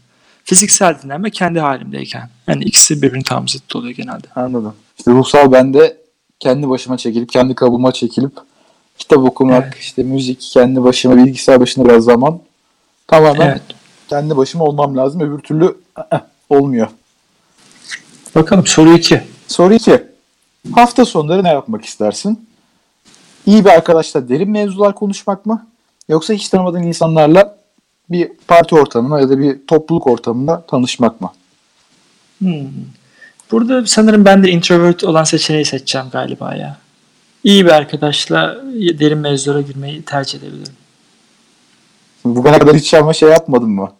Fiziksel 0.44 0.98
dinlenme 1.02 1.30
kendi 1.30 1.60
halimdeyken. 1.60 2.28
Yani 2.46 2.64
ikisi 2.64 3.02
birbirinin 3.02 3.22
tam 3.22 3.48
zıttı 3.48 3.78
oluyor 3.78 3.94
genelde. 3.94 4.26
Anladım. 4.36 4.74
İşte 4.98 5.10
ruhsal 5.10 5.52
bende 5.52 5.96
kendi 6.40 6.68
başıma 6.68 6.96
çekilip, 6.96 7.32
kendi 7.32 7.54
kabuğuma 7.54 7.92
çekilip 7.92 8.32
kitap 8.98 9.18
okumak, 9.18 9.64
Evet. 9.64 9.76
işte 9.80 10.02
müzik, 10.02 10.40
kendi 10.40 10.84
başıma, 10.84 11.16
bilgisayar 11.16 11.60
başında 11.60 11.88
biraz 11.88 12.04
zaman 12.04 12.40
tamamen 13.06 13.48
Evet. 13.48 13.62
kendi 14.08 14.36
başıma 14.36 14.64
olmam 14.64 14.96
lazım. 14.96 15.20
Öbür 15.20 15.38
türlü 15.38 15.76
olmuyor. 16.50 16.88
Bakalım 18.34 18.66
soru 18.66 18.92
2. 18.92 19.22
Soru 19.48 19.74
2. 19.74 20.02
Hafta 20.74 21.04
sonları 21.04 21.44
ne 21.44 21.48
yapmak 21.48 21.84
istersin? 21.84 22.48
İyi 23.46 23.64
bir 23.64 23.70
arkadaşla 23.70 24.28
derin 24.28 24.50
mevzular 24.50 24.94
konuşmak 24.94 25.46
mı? 25.46 25.66
Yoksa 26.08 26.34
hiç 26.34 26.48
tanımadığın 26.48 26.82
insanlarla 26.82 27.58
bir 28.10 28.30
parti 28.48 28.74
ortamına 28.74 29.20
ya 29.20 29.28
da 29.28 29.38
bir 29.38 29.66
topluluk 29.66 30.06
ortamında 30.06 30.66
tanışmak 30.66 31.20
mı? 31.20 31.32
Hmm. 32.38 32.68
Burada 33.50 33.86
sanırım 33.86 34.24
ben 34.24 34.44
de 34.44 34.50
introvert 34.50 35.04
olan 35.04 35.24
seçeneği 35.24 35.64
seçeceğim 35.64 36.06
galiba 36.12 36.54
ya. 36.54 36.76
İyi 37.44 37.66
bir 37.66 37.70
arkadaşla 37.70 38.56
derin 38.74 39.18
mevzulara 39.18 39.60
girmeyi 39.60 40.02
tercih 40.02 40.38
edebilirim. 40.38 40.72
Bugüne 42.24 42.58
kadar 42.58 42.76
hiç 42.76 42.94
ama 42.94 43.12
şey 43.12 43.28
yapmadın 43.28 43.70
mı? 43.70 43.92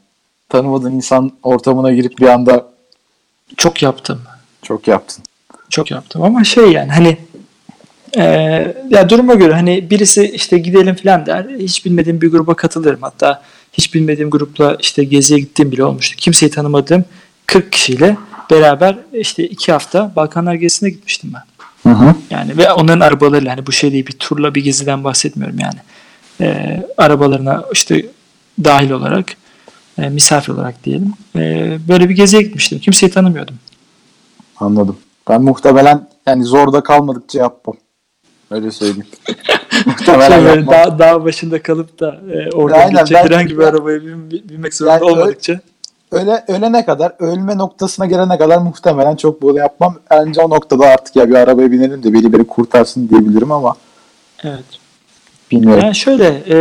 Tanımadığın 0.48 0.92
insan 0.92 1.32
ortamına 1.42 1.92
girip 1.92 2.18
bir 2.18 2.26
anda 2.26 2.66
Çok 3.56 3.82
yaptım. 3.82 4.22
çok 4.62 4.88
yaptın. 4.88 5.24
Çok 5.70 5.90
yaptım 5.90 6.22
ama 6.22 6.44
şey 6.44 6.72
yani 6.72 6.92
hani 6.92 7.18
e, 8.16 8.22
ya 8.88 9.08
duruma 9.08 9.34
göre 9.34 9.52
hani 9.54 9.90
birisi 9.90 10.30
işte 10.34 10.58
gidelim 10.58 10.94
falan 10.94 11.26
der. 11.26 11.46
Hiç 11.58 11.84
bilmediğim 11.84 12.20
bir 12.20 12.30
gruba 12.30 12.54
katılırım. 12.54 13.02
Hatta 13.02 13.42
hiç 13.72 13.94
bilmediğim 13.94 14.30
grupla 14.30 14.76
işte 14.80 15.04
geziye 15.04 15.40
gittiğim 15.40 15.72
bile 15.72 15.84
olmuştu. 15.84 16.16
Kimseyi 16.16 16.50
tanımadığım 16.50 17.04
40 17.46 17.72
kişiyle 17.72 18.16
beraber 18.50 18.96
işte 19.12 19.48
iki 19.48 19.72
hafta 19.72 20.12
Balkanlar 20.16 20.54
gezisine 20.54 20.90
gitmiştim 20.90 21.32
ben. 21.34 21.42
Hı 21.90 21.96
hı. 21.98 22.14
Yani 22.30 22.56
ve 22.56 22.72
onların 22.72 23.00
arabalarıyla 23.00 23.52
hani 23.52 23.66
bu 23.66 23.72
şey 23.72 23.92
değil 23.92 24.06
bir 24.06 24.12
turla 24.12 24.54
bir 24.54 24.64
geziden 24.64 25.04
bahsetmiyorum 25.04 25.58
yani. 25.58 25.78
E, 26.40 26.82
arabalarına 26.96 27.64
işte 27.72 28.06
dahil 28.64 28.90
olarak 28.90 29.26
e, 29.98 30.08
misafir 30.08 30.52
olarak 30.52 30.84
diyelim. 30.84 31.12
E, 31.36 31.78
böyle 31.88 32.08
bir 32.08 32.14
geziye 32.14 32.42
gitmiştim. 32.42 32.78
Kimseyi 32.78 33.10
tanımıyordum. 33.12 33.54
Anladım. 34.56 34.96
Ben 35.28 35.42
muhtemelen 35.42 36.08
yani 36.26 36.44
zorda 36.44 36.82
kalmadıkça 36.82 37.38
yapmam. 37.38 37.76
Öyle 38.50 38.70
söyleyeyim. 38.70 39.06
Şey 39.70 39.82
Muhtemelen 39.86 40.44
böyle 40.44 40.60
yapmam. 40.60 40.74
dağ, 40.74 40.98
dağ 40.98 41.24
başında 41.24 41.62
kalıp 41.62 42.00
da 42.00 42.20
e, 42.32 42.50
orada 42.50 42.76
Aynen, 42.76 42.90
gidecek 42.90 43.16
ben- 43.18 43.24
herhangi 43.24 43.58
bir 43.58 43.62
arabaya 43.64 44.02
bin, 44.02 44.30
bin- 44.30 44.48
binmek 44.48 44.74
zorunda 44.74 44.94
Yani 44.94 45.04
olmadıkça. 45.04 45.60
Öyle, 46.12 46.44
ölene 46.48 46.84
kadar, 46.84 47.12
ölme 47.18 47.58
noktasına 47.58 48.06
gelene 48.06 48.38
kadar 48.38 48.58
muhtemelen 48.58 49.16
çok 49.16 49.42
bunu 49.42 49.58
yapmam. 49.58 49.98
Bence 50.10 50.40
o 50.40 50.50
noktada 50.50 50.86
artık 50.86 51.16
ya 51.16 51.28
bir 51.28 51.34
arabaya 51.34 51.72
binelim 51.72 52.02
de 52.02 52.12
biri 52.12 52.32
beni 52.32 52.46
kurtarsın 52.46 53.08
diyebilirim 53.08 53.52
ama 53.52 53.74
Evet. 54.44 54.64
bilmiyorum. 55.50 55.82
Yani 55.84 55.94
şöyle 55.94 56.26
e, 56.26 56.56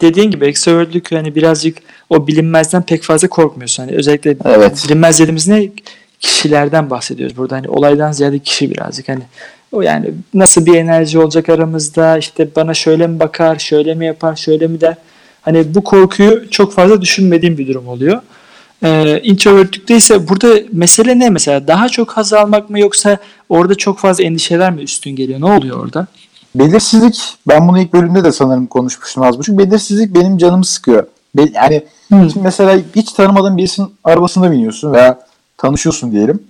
dediğin 0.00 0.30
gibi 0.30 0.46
extrovertlük 0.46 1.12
hani 1.12 1.34
birazcık 1.34 1.78
o 2.10 2.26
bilinmezden 2.26 2.82
pek 2.82 3.02
fazla 3.02 3.28
korkmuyorsun. 3.28 3.82
Hani 3.82 3.96
özellikle 3.96 4.36
Evet. 4.44 4.84
bilinmez 4.84 5.20
dediğimiz 5.20 5.48
ne? 5.48 5.68
Kişilerden 6.20 6.90
bahsediyoruz 6.90 7.36
burada. 7.36 7.56
Hani 7.56 7.68
olaydan 7.68 8.12
ziyade 8.12 8.38
kişi 8.38 8.70
birazcık 8.70 9.08
hani 9.08 9.22
o 9.72 9.82
yani 9.82 10.10
nasıl 10.34 10.66
bir 10.66 10.74
enerji 10.74 11.18
olacak 11.18 11.48
aramızda 11.48 12.18
işte 12.18 12.48
bana 12.56 12.74
şöyle 12.74 13.06
mi 13.06 13.20
bakar, 13.20 13.58
şöyle 13.58 13.94
mi 13.94 14.06
yapar, 14.06 14.36
şöyle 14.36 14.66
mi 14.66 14.80
der. 14.80 14.96
Hani 15.42 15.74
bu 15.74 15.84
korkuyu 15.84 16.50
çok 16.50 16.72
fazla 16.72 17.00
düşünmediğim 17.00 17.58
bir 17.58 17.68
durum 17.68 17.88
oluyor. 17.88 18.20
Ee, 18.84 19.20
introvertlükte 19.22 19.96
ise 19.96 20.28
burada 20.28 20.60
mesele 20.72 21.18
ne 21.18 21.30
mesela? 21.30 21.66
Daha 21.66 21.88
çok 21.88 22.10
haz 22.10 22.32
almak 22.32 22.70
mı 22.70 22.80
yoksa 22.80 23.18
orada 23.48 23.74
çok 23.74 23.98
fazla 23.98 24.24
endişeler 24.24 24.72
mi 24.72 24.82
üstün 24.82 25.10
geliyor? 25.16 25.40
Ne 25.40 25.52
oluyor 25.52 25.84
orada? 25.84 26.06
Belirsizlik, 26.54 27.38
ben 27.48 27.68
bunu 27.68 27.78
ilk 27.78 27.92
bölümde 27.92 28.24
de 28.24 28.32
sanırım 28.32 28.66
konuşmuştum 28.66 29.22
az 29.22 29.38
buçuk. 29.38 29.58
Belirsizlik 29.58 30.14
benim 30.14 30.38
canımı 30.38 30.64
sıkıyor. 30.64 31.06
Be- 31.36 31.50
Yani 31.54 31.84
şimdi 32.10 32.32
mesela 32.42 32.80
hiç 32.96 33.12
tanımadığın 33.12 33.56
birisinin 33.56 33.94
arabasına 34.04 34.50
biniyorsun 34.50 34.92
veya 34.92 35.18
tanışıyorsun 35.58 36.12
diyelim. 36.12 36.42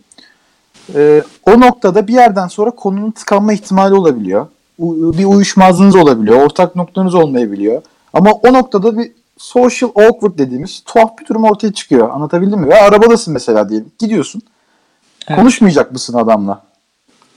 Ee, 0.94 1.22
o 1.46 1.60
noktada 1.60 2.06
bir 2.08 2.12
yerden 2.12 2.48
sonra 2.48 2.70
konunun 2.70 3.10
tıkanma 3.10 3.52
ihtimali 3.52 3.94
olabiliyor. 3.94 4.46
U- 4.78 5.18
bir 5.18 5.24
uyuşmazlığınız 5.24 5.96
olabiliyor. 5.96 6.42
Ortak 6.42 6.76
noktanız 6.76 7.14
olmayabiliyor. 7.14 7.82
Ama 8.12 8.30
o 8.32 8.52
noktada 8.52 8.98
bir 8.98 9.12
social 9.38 9.90
awkward 9.94 10.38
dediğimiz 10.38 10.82
tuhaf 10.86 11.18
bir 11.18 11.26
durum 11.26 11.44
ortaya 11.44 11.72
çıkıyor. 11.72 12.10
Anlatabildim 12.10 12.60
mi? 12.60 12.68
Ve 12.68 12.80
arabadasın 12.82 13.34
mesela 13.34 13.68
diyelim. 13.68 13.92
Gidiyorsun. 13.98 14.42
Evet. 15.28 15.40
Konuşmayacak 15.40 15.92
mısın 15.92 16.14
adamla? 16.18 16.62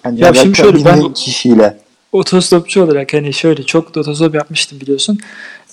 Yani 0.06 0.20
Ya 0.20 0.34
şimdi 0.34 0.56
şöyle, 0.58 0.86
ben- 0.86 1.14
kişiyle. 1.14 1.78
Otostopçu 2.14 2.84
olarak 2.84 3.14
hani 3.14 3.34
şöyle 3.34 3.64
çok 3.64 3.96
da 3.96 4.00
otostop 4.00 4.36
yapmıştım 4.36 4.80
biliyorsun. 4.82 5.20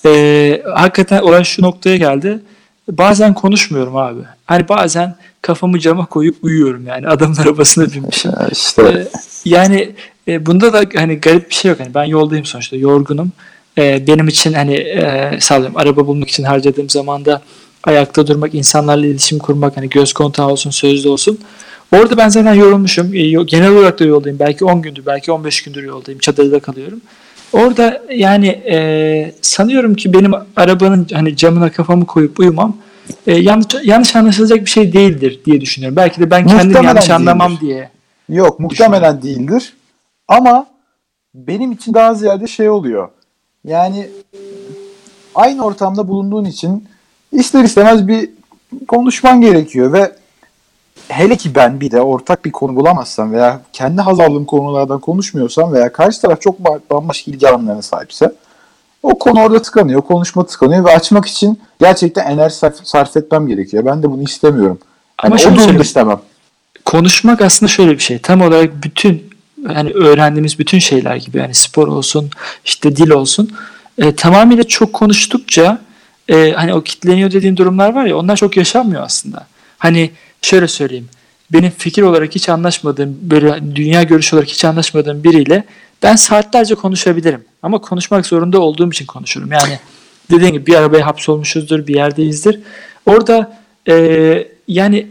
Ee, 0.06 0.62
hakikaten 0.74 1.20
olay 1.22 1.44
şu 1.44 1.62
noktaya 1.62 1.96
geldi. 1.96 2.38
Bazen 2.90 3.34
konuşmuyorum 3.34 3.96
abi. 3.96 4.20
Hani 4.46 4.68
bazen 4.68 5.16
kafamı 5.42 5.78
cama 5.78 6.06
koyup 6.06 6.36
uyuyorum 6.42 6.86
yani 6.86 7.08
adamın 7.08 7.36
arabasına 7.36 7.92
binmişim. 7.92 8.32
İşte 8.52 8.82
Ee, 8.82 9.08
yani 9.44 9.92
e, 10.28 10.46
bunda 10.46 10.72
da 10.72 10.84
hani 10.94 11.14
garip 11.14 11.50
bir 11.50 11.54
şey 11.54 11.68
yok. 11.70 11.80
Hani 11.80 11.94
ben 11.94 12.04
yoldayım 12.04 12.44
sonuçta 12.44 12.76
yorgunum. 12.76 13.32
Ee, 13.78 14.06
benim 14.06 14.28
için 14.28 14.52
hani 14.52 14.74
e, 14.74 15.30
sağlıyorum 15.40 15.76
araba 15.76 16.06
bulmak 16.06 16.28
için 16.28 16.44
harcadığım 16.44 16.90
zamanda 16.90 17.42
ayakta 17.84 18.26
durmak, 18.26 18.54
insanlarla 18.54 19.06
iletişim 19.06 19.38
kurmak, 19.38 19.76
hani 19.76 19.88
göz 19.88 20.12
kontağı 20.12 20.48
olsun, 20.48 20.70
sözlü 20.70 21.08
olsun. 21.08 21.38
Orada 21.92 22.16
ben 22.16 22.28
zaten 22.28 22.54
yorulmuşum. 22.54 23.14
E, 23.14 23.28
genel 23.44 23.70
olarak 23.70 24.00
da 24.00 24.04
yoldayım. 24.04 24.38
Belki 24.38 24.64
10 24.64 24.82
gündür, 24.82 25.06
belki 25.06 25.32
15 25.32 25.62
gündür 25.62 25.84
yoldayım. 25.84 26.18
Çadırda 26.18 26.60
kalıyorum. 26.60 27.00
Orada 27.52 28.02
yani 28.14 28.46
e, 28.46 29.34
sanıyorum 29.42 29.94
ki 29.94 30.12
benim 30.12 30.32
arabanın 30.56 31.06
hani 31.12 31.36
camına 31.36 31.72
kafamı 31.72 32.06
koyup 32.06 32.40
uyumam 32.40 32.76
e, 33.26 33.36
yanlış, 33.36 33.66
yanlış 33.84 34.16
anlaşılacak 34.16 34.60
bir 34.60 34.70
şey 34.70 34.92
değildir 34.92 35.40
diye 35.44 35.60
düşünüyorum. 35.60 35.96
Belki 35.96 36.20
de 36.20 36.30
ben 36.30 36.46
kendim 36.46 36.66
Muhtemelen 36.66 36.88
yanlış 36.88 37.10
anlamam 37.10 37.50
değildir. 37.50 37.60
diye. 37.60 37.90
Yok 38.28 38.60
muhtemelen 38.60 39.22
değildir. 39.22 39.72
Ama 40.28 40.66
benim 41.34 41.72
için 41.72 41.94
daha 41.94 42.14
ziyade 42.14 42.46
şey 42.46 42.68
oluyor. 42.68 43.08
Yani 43.64 44.08
aynı 45.34 45.64
ortamda 45.64 46.08
bulunduğun 46.08 46.44
için 46.44 46.88
ister 47.32 47.64
istemez 47.64 48.08
bir 48.08 48.30
konuşman 48.88 49.40
gerekiyor 49.40 49.92
ve 49.92 50.12
hele 51.10 51.36
ki 51.36 51.54
ben 51.54 51.80
bir 51.80 51.90
de 51.90 52.00
ortak 52.00 52.44
bir 52.44 52.52
konu 52.52 52.76
bulamazsam 52.76 53.32
veya 53.32 53.60
kendi 53.72 54.00
haz 54.00 54.20
aldığım 54.20 54.44
konulardan 54.44 55.00
konuşmuyorsam 55.00 55.72
veya 55.72 55.92
karşı 55.92 56.20
taraf 56.20 56.40
çok 56.40 56.60
ba- 56.60 56.80
bambaşka 56.90 57.30
ilgi 57.30 57.48
alanlarına 57.48 57.82
sahipse 57.82 58.32
o 59.02 59.18
konu 59.18 59.42
orada 59.42 59.62
tıkanıyor, 59.62 60.02
konuşma 60.02 60.46
tıkanıyor 60.46 60.84
ve 60.84 60.94
açmak 60.94 61.26
için 61.26 61.60
gerçekten 61.80 62.30
enerji 62.30 62.54
sarf, 62.84 63.16
etmem 63.16 63.46
gerekiyor. 63.46 63.84
Ben 63.86 64.02
de 64.02 64.10
bunu 64.10 64.22
istemiyorum. 64.22 64.78
Ama 65.18 65.34
o 65.34 65.38
durumda 65.38 65.60
söyleyeyim. 65.60 65.80
istemem. 65.80 66.20
konuşmak 66.84 67.40
aslında 67.42 67.70
şöyle 67.70 67.92
bir 67.92 67.98
şey. 68.02 68.18
Tam 68.18 68.40
olarak 68.40 68.82
bütün 68.82 69.30
hani 69.66 69.90
öğrendiğimiz 69.90 70.58
bütün 70.58 70.78
şeyler 70.78 71.16
gibi 71.16 71.38
yani 71.38 71.54
spor 71.54 71.88
olsun, 71.88 72.30
işte 72.64 72.96
dil 72.96 73.10
olsun. 73.10 73.50
E, 73.98 74.14
tamamıyla 74.14 74.64
çok 74.64 74.92
konuştukça 74.92 75.78
e, 76.28 76.52
hani 76.52 76.74
o 76.74 76.80
kitleniyor 76.82 77.32
dediğin 77.32 77.56
durumlar 77.56 77.94
var 77.94 78.06
ya 78.06 78.16
onlar 78.16 78.36
çok 78.36 78.56
yaşanmıyor 78.56 79.02
aslında. 79.02 79.46
Hani 79.78 80.10
şöyle 80.42 80.68
söyleyeyim. 80.68 81.08
Benim 81.52 81.70
fikir 81.70 82.02
olarak 82.02 82.34
hiç 82.34 82.48
anlaşmadığım, 82.48 83.18
böyle 83.22 83.76
dünya 83.76 84.02
görüşü 84.02 84.36
olarak 84.36 84.48
hiç 84.48 84.64
anlaşmadığım 84.64 85.24
biriyle 85.24 85.64
ben 86.02 86.16
saatlerce 86.16 86.74
konuşabilirim. 86.74 87.44
Ama 87.62 87.78
konuşmak 87.78 88.26
zorunda 88.26 88.60
olduğum 88.60 88.90
için 88.90 89.06
konuşurum. 89.06 89.52
Yani 89.52 89.78
dediğim 90.30 90.52
gibi 90.52 90.66
bir 90.66 90.74
arabaya 90.74 91.06
hapsolmuşuzdur, 91.06 91.86
bir 91.86 91.94
yerdeyizdir. 91.94 92.60
Orada 93.06 93.58
e, 93.88 94.48
yani 94.68 95.06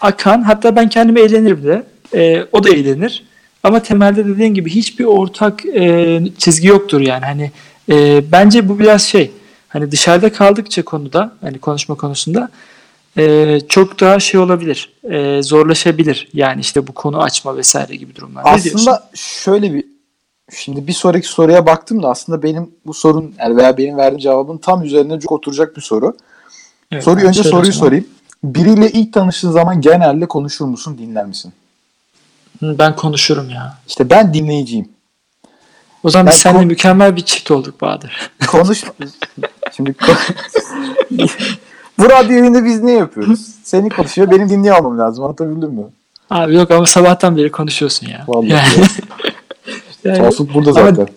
akan 0.00 0.42
hatta 0.42 0.76
ben 0.76 0.88
kendime 0.88 1.20
eğlenirim 1.20 1.64
de. 1.64 1.86
E, 2.14 2.46
o 2.52 2.64
da 2.64 2.70
eğlenir. 2.70 3.24
Ama 3.62 3.82
temelde 3.82 4.26
dediğin 4.26 4.54
gibi 4.54 4.70
hiçbir 4.70 5.04
ortak 5.04 5.66
e, 5.66 6.22
çizgi 6.38 6.68
yoktur 6.68 7.00
yani. 7.00 7.24
Hani 7.24 7.50
e, 7.90 8.22
bence 8.32 8.68
bu 8.68 8.78
biraz 8.78 9.02
şey. 9.02 9.30
Hani 9.68 9.90
dışarıda 9.90 10.32
kaldıkça 10.32 10.82
konuda, 10.82 11.32
hani 11.40 11.58
konuşma 11.58 11.94
konusunda 11.94 12.48
e, 13.18 13.58
çok 13.68 14.00
daha 14.00 14.20
şey 14.20 14.40
olabilir. 14.40 14.92
e, 15.10 15.42
zorlaşabilir. 15.42 16.28
Yani 16.32 16.60
işte 16.60 16.86
bu 16.86 16.92
konu 16.92 17.22
açma 17.22 17.56
vesaire 17.56 17.96
gibi 17.96 18.16
durumlar. 18.16 18.42
Aslında 18.46 19.10
şöyle 19.14 19.74
bir 19.74 19.84
şimdi 20.52 20.86
bir 20.86 20.92
sonraki 20.92 21.28
soruya 21.28 21.66
baktım 21.66 22.02
da 22.02 22.08
aslında 22.08 22.42
benim 22.42 22.70
bu 22.86 22.94
sorun 22.94 23.34
yani 23.38 23.56
veya 23.56 23.76
benim 23.76 23.96
verdiğim 23.96 24.18
cevabın 24.18 24.58
tam 24.58 24.82
üzerine 24.84 25.20
çok 25.20 25.32
oturacak 25.32 25.76
bir 25.76 25.82
soru. 25.82 26.16
Evet, 26.92 27.04
Soruyu 27.04 27.26
önce 27.26 27.42
soruyu 27.42 27.72
zaman. 27.72 27.86
sorayım. 27.86 28.06
Biriyle 28.44 28.90
ilk 28.90 29.12
tanıştığın 29.12 29.50
zaman 29.50 29.80
genelde 29.80 30.26
konuşur 30.26 30.64
musun, 30.64 30.98
dinler 30.98 31.26
misin? 31.26 31.52
Ben 32.62 32.96
konuşurum 32.96 33.50
ya. 33.50 33.78
İşte 33.88 34.10
ben 34.10 34.34
dinleyiciyim. 34.34 34.88
O 36.04 36.10
zaman 36.10 36.26
biz 36.26 36.32
Ben 36.32 36.38
seninle 36.38 36.64
mükemmel 36.64 37.16
bir 37.16 37.20
çift 37.20 37.50
olduk 37.50 37.80
Bahadır. 37.80 38.30
Konuş 38.46 38.84
şimdi 39.76 39.94
bu 42.00 42.10
radyo 42.10 42.36
evinde 42.36 42.64
biz 42.64 42.82
ne 42.82 42.92
yapıyoruz? 42.92 43.40
Seni 43.62 43.88
konuşuyor, 43.88 44.30
benim 44.30 44.48
dinliyor 44.48 44.78
olmam 44.78 44.98
lazım. 44.98 45.24
Anlatabildim 45.24 45.70
mi? 45.70 45.84
Abi 46.30 46.54
yok 46.54 46.70
ama 46.70 46.86
sabahtan 46.86 47.36
beri 47.36 47.50
konuşuyorsun 47.50 48.06
ya. 48.06 48.24
Vallahi 48.28 48.50
yani, 48.50 48.86
ya. 50.04 50.14
yani- 50.14 50.54
burada 50.54 50.70
Ama- 50.70 50.90
zaten. 50.90 51.08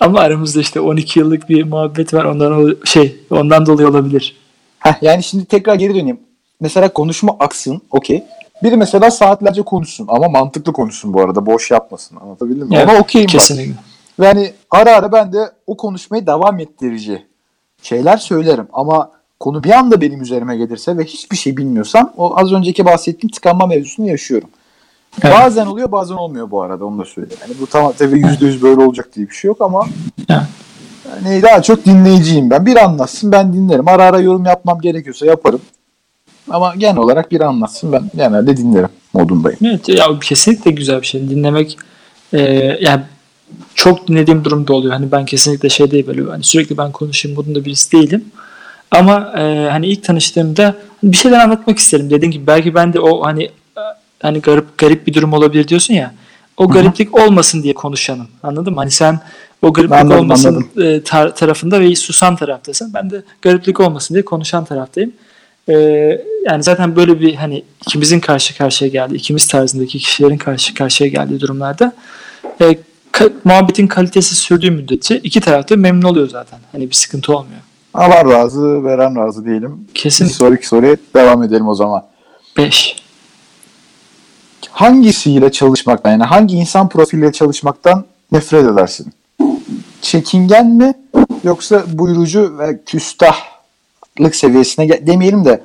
Ama 0.00 0.20
aramızda 0.20 0.60
işte 0.60 0.80
12 0.80 1.18
yıllık 1.18 1.48
bir 1.48 1.64
muhabbet 1.64 2.14
var. 2.14 2.24
Ondan 2.24 2.76
şey, 2.84 3.20
ondan 3.30 3.66
dolayı 3.66 3.88
olabilir. 3.88 4.36
Heh, 4.78 4.94
yani 5.02 5.22
şimdi 5.22 5.44
tekrar 5.44 5.74
geri 5.74 5.94
döneyim. 5.94 6.20
Mesela 6.60 6.92
konuşma 6.92 7.36
aksın, 7.40 7.82
okey. 7.90 8.24
Biri 8.62 8.76
mesela 8.76 9.10
saatlerce 9.10 9.62
konuşsun 9.62 10.06
ama 10.08 10.28
mantıklı 10.28 10.72
konuşsun 10.72 11.14
bu 11.14 11.20
arada. 11.20 11.46
Boş 11.46 11.70
yapmasın. 11.70 12.16
Anlatabildim 12.16 12.68
mi? 12.68 12.76
Evet, 12.76 12.88
Ona 12.88 12.98
okeyim 12.98 13.26
bak. 13.26 13.32
Kesinlikle. 13.32 13.72
Ve 14.20 14.26
hani 14.26 14.52
ara 14.70 14.96
ara 14.96 15.12
ben 15.12 15.32
de 15.32 15.50
o 15.66 15.76
konuşmayı 15.76 16.26
devam 16.26 16.60
ettirici 16.60 17.26
şeyler 17.82 18.16
söylerim. 18.16 18.68
Ama 18.72 19.10
konu 19.40 19.64
bir 19.64 19.70
anda 19.70 20.00
benim 20.00 20.22
üzerime 20.22 20.56
gelirse 20.56 20.98
ve 20.98 21.04
hiçbir 21.04 21.36
şey 21.36 21.56
bilmiyorsam 21.56 22.12
o 22.16 22.38
az 22.38 22.52
önceki 22.52 22.84
bahsettiğim 22.84 23.32
tıkanma 23.32 23.66
mevzusunu 23.66 24.08
yaşıyorum. 24.08 24.48
Evet. 25.22 25.36
Bazen 25.36 25.66
oluyor 25.66 25.92
bazen 25.92 26.14
olmuyor 26.14 26.50
bu 26.50 26.62
arada 26.62 26.84
onu 26.84 26.98
da 26.98 27.04
söyleyeyim. 27.04 27.40
Yani 27.42 27.54
bu 27.60 27.66
tamam 27.66 27.92
tabii 27.98 28.20
yüzde 28.20 28.46
yüz 28.46 28.62
böyle 28.62 28.80
olacak 28.80 29.08
diye 29.14 29.28
bir 29.28 29.34
şey 29.34 29.48
yok 29.48 29.60
ama 29.60 29.86
Evet. 30.28 30.42
yani 31.24 31.42
daha 31.42 31.62
çok 31.62 31.84
dinleyiciyim 31.84 32.50
ben. 32.50 32.66
Bir 32.66 32.76
anlatsın 32.76 33.32
ben 33.32 33.52
dinlerim. 33.52 33.88
Ara 33.88 34.04
ara 34.04 34.20
yorum 34.20 34.44
yapmam 34.44 34.80
gerekiyorsa 34.80 35.26
yaparım. 35.26 35.60
Ama 36.50 36.74
genel 36.74 36.96
olarak 36.96 37.30
bir 37.30 37.40
anlatsın 37.40 37.92
ben 37.92 38.10
genelde 38.16 38.56
dinlerim 38.56 38.88
modundayım. 39.12 39.58
Evet 39.64 39.88
ya 39.88 40.18
kesinlikle 40.22 40.70
güzel 40.70 41.00
bir 41.00 41.06
şey. 41.06 41.30
Dinlemek 41.30 41.78
e, 42.32 42.40
yani 42.80 43.02
çok 43.74 44.08
dinlediğim 44.08 44.44
durumda 44.44 44.72
oluyor. 44.72 44.92
Hani 44.92 45.12
ben 45.12 45.26
kesinlikle 45.26 45.68
şey 45.68 45.90
değil 45.90 46.06
böyle 46.06 46.30
hani 46.30 46.44
sürekli 46.44 46.78
ben 46.78 46.92
konuşayım 46.92 47.36
modunda 47.36 47.64
birisi 47.64 47.92
değilim. 47.92 48.24
Ama 48.90 49.32
e, 49.38 49.68
hani 49.70 49.86
ilk 49.86 50.04
tanıştığımda 50.04 50.74
bir 51.02 51.16
şeyler 51.16 51.38
anlatmak 51.38 51.78
isterim. 51.78 52.10
Dediğim 52.10 52.32
gibi 52.32 52.46
belki 52.46 52.74
ben 52.74 52.92
de 52.92 53.00
o 53.00 53.24
hani 53.24 53.44
e, 53.44 53.80
hani 54.22 54.40
garip 54.40 54.78
garip 54.78 55.06
bir 55.06 55.14
durum 55.14 55.32
olabilir 55.32 55.68
diyorsun 55.68 55.94
ya. 55.94 56.14
O 56.56 56.68
gariplik 56.68 57.18
olmasın 57.20 57.62
diye 57.62 57.74
konuşanım. 57.74 58.28
Anladın 58.42 58.72
mı? 58.74 58.80
Hani 58.80 58.90
sen 58.90 59.20
o 59.62 59.72
gariplik 59.72 59.98
Anladım, 59.98 60.20
olmasın 60.20 60.48
anladım. 60.48 60.68
e, 60.76 60.98
tar- 60.98 61.34
tarafında 61.34 61.80
ve 61.80 61.96
susan 61.96 62.36
taraftasın. 62.36 62.94
Ben 62.94 63.10
de 63.10 63.22
gariplik 63.42 63.80
olmasın 63.80 64.14
diye 64.14 64.24
konuşan 64.24 64.64
taraftayım. 64.64 65.12
Ee, 65.70 65.74
yani 66.46 66.62
zaten 66.62 66.96
böyle 66.96 67.20
bir 67.20 67.34
hani 67.34 67.64
ikimizin 67.86 68.20
karşı 68.20 68.56
karşıya 68.58 68.90
geldiği, 68.90 69.14
ikimiz 69.14 69.48
tarzındaki 69.48 69.98
kişilerin 69.98 70.36
karşı 70.38 70.74
karşıya 70.74 71.10
geldiği 71.10 71.40
durumlarda 71.40 71.92
e, 72.60 72.64
ka- 73.12 73.32
muhabbetin 73.44 73.86
kalitesi 73.86 74.34
sürdüğü 74.36 74.70
müddetçe 74.70 75.16
iki 75.16 75.40
taraf 75.40 75.68
da 75.70 75.76
memnun 75.76 76.02
oluyor 76.02 76.28
zaten. 76.28 76.58
Hani 76.72 76.88
bir 76.90 76.94
sıkıntı 76.94 77.36
olmuyor. 77.36 77.60
Allah 77.98 78.24
razı, 78.24 78.84
veren 78.84 79.16
razı. 79.16 79.46
Bir 79.46 79.64
Kesin 79.94 80.26
sonraki 80.26 80.68
soruya 80.68 80.96
devam 81.14 81.42
edelim 81.42 81.68
o 81.68 81.74
zaman. 81.74 82.04
5. 82.56 82.96
Hangisiyle 84.70 85.52
çalışmaktan 85.52 86.10
yani 86.10 86.24
hangi 86.24 86.56
insan 86.56 86.88
profiliyle 86.88 87.32
çalışmaktan 87.32 88.04
nefret 88.32 88.64
edersin? 88.64 89.12
Çekingen 90.02 90.66
mi 90.66 90.94
yoksa 91.44 91.82
buyurucu 91.88 92.58
ve 92.58 92.84
küstahlık 92.84 94.34
seviyesine 94.34 95.06
demeyelim 95.06 95.44
de 95.44 95.60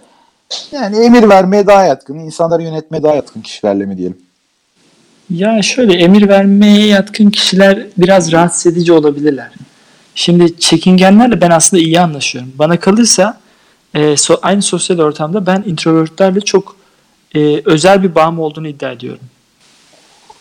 yani 0.71 0.97
emir 0.97 1.29
vermeye 1.29 1.67
daha 1.67 1.83
yatkın, 1.83 2.19
insanları 2.19 2.63
yönetmeye 2.63 3.03
daha 3.03 3.15
yatkın 3.15 3.41
kişilerle 3.41 3.85
mi 3.85 3.97
diyelim? 3.97 4.17
Ya 5.29 5.61
şöyle 5.61 5.93
emir 5.93 6.29
vermeye 6.29 6.87
yatkın 6.87 7.29
kişiler 7.29 7.87
biraz 7.97 8.31
rahatsız 8.31 8.73
edici 8.73 8.93
olabilirler. 8.93 9.51
Şimdi 10.15 10.59
çekingenlerle 10.59 11.41
ben 11.41 11.49
aslında 11.49 11.83
iyi 11.83 11.99
anlaşıyorum. 11.99 12.51
Bana 12.55 12.79
kalırsa 12.79 13.39
e, 13.93 13.99
so- 13.99 14.39
aynı 14.41 14.61
sosyal 14.61 14.99
ortamda 14.99 15.45
ben 15.45 15.63
introvertlerle 15.67 16.41
çok 16.41 16.75
e, 17.35 17.61
özel 17.65 18.03
bir 18.03 18.15
bağım 18.15 18.39
olduğunu 18.39 18.67
iddia 18.67 18.91
ediyorum. 18.91 19.25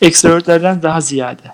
Extrovertlerden 0.01 0.81
daha 0.81 1.01
ziyade. 1.01 1.53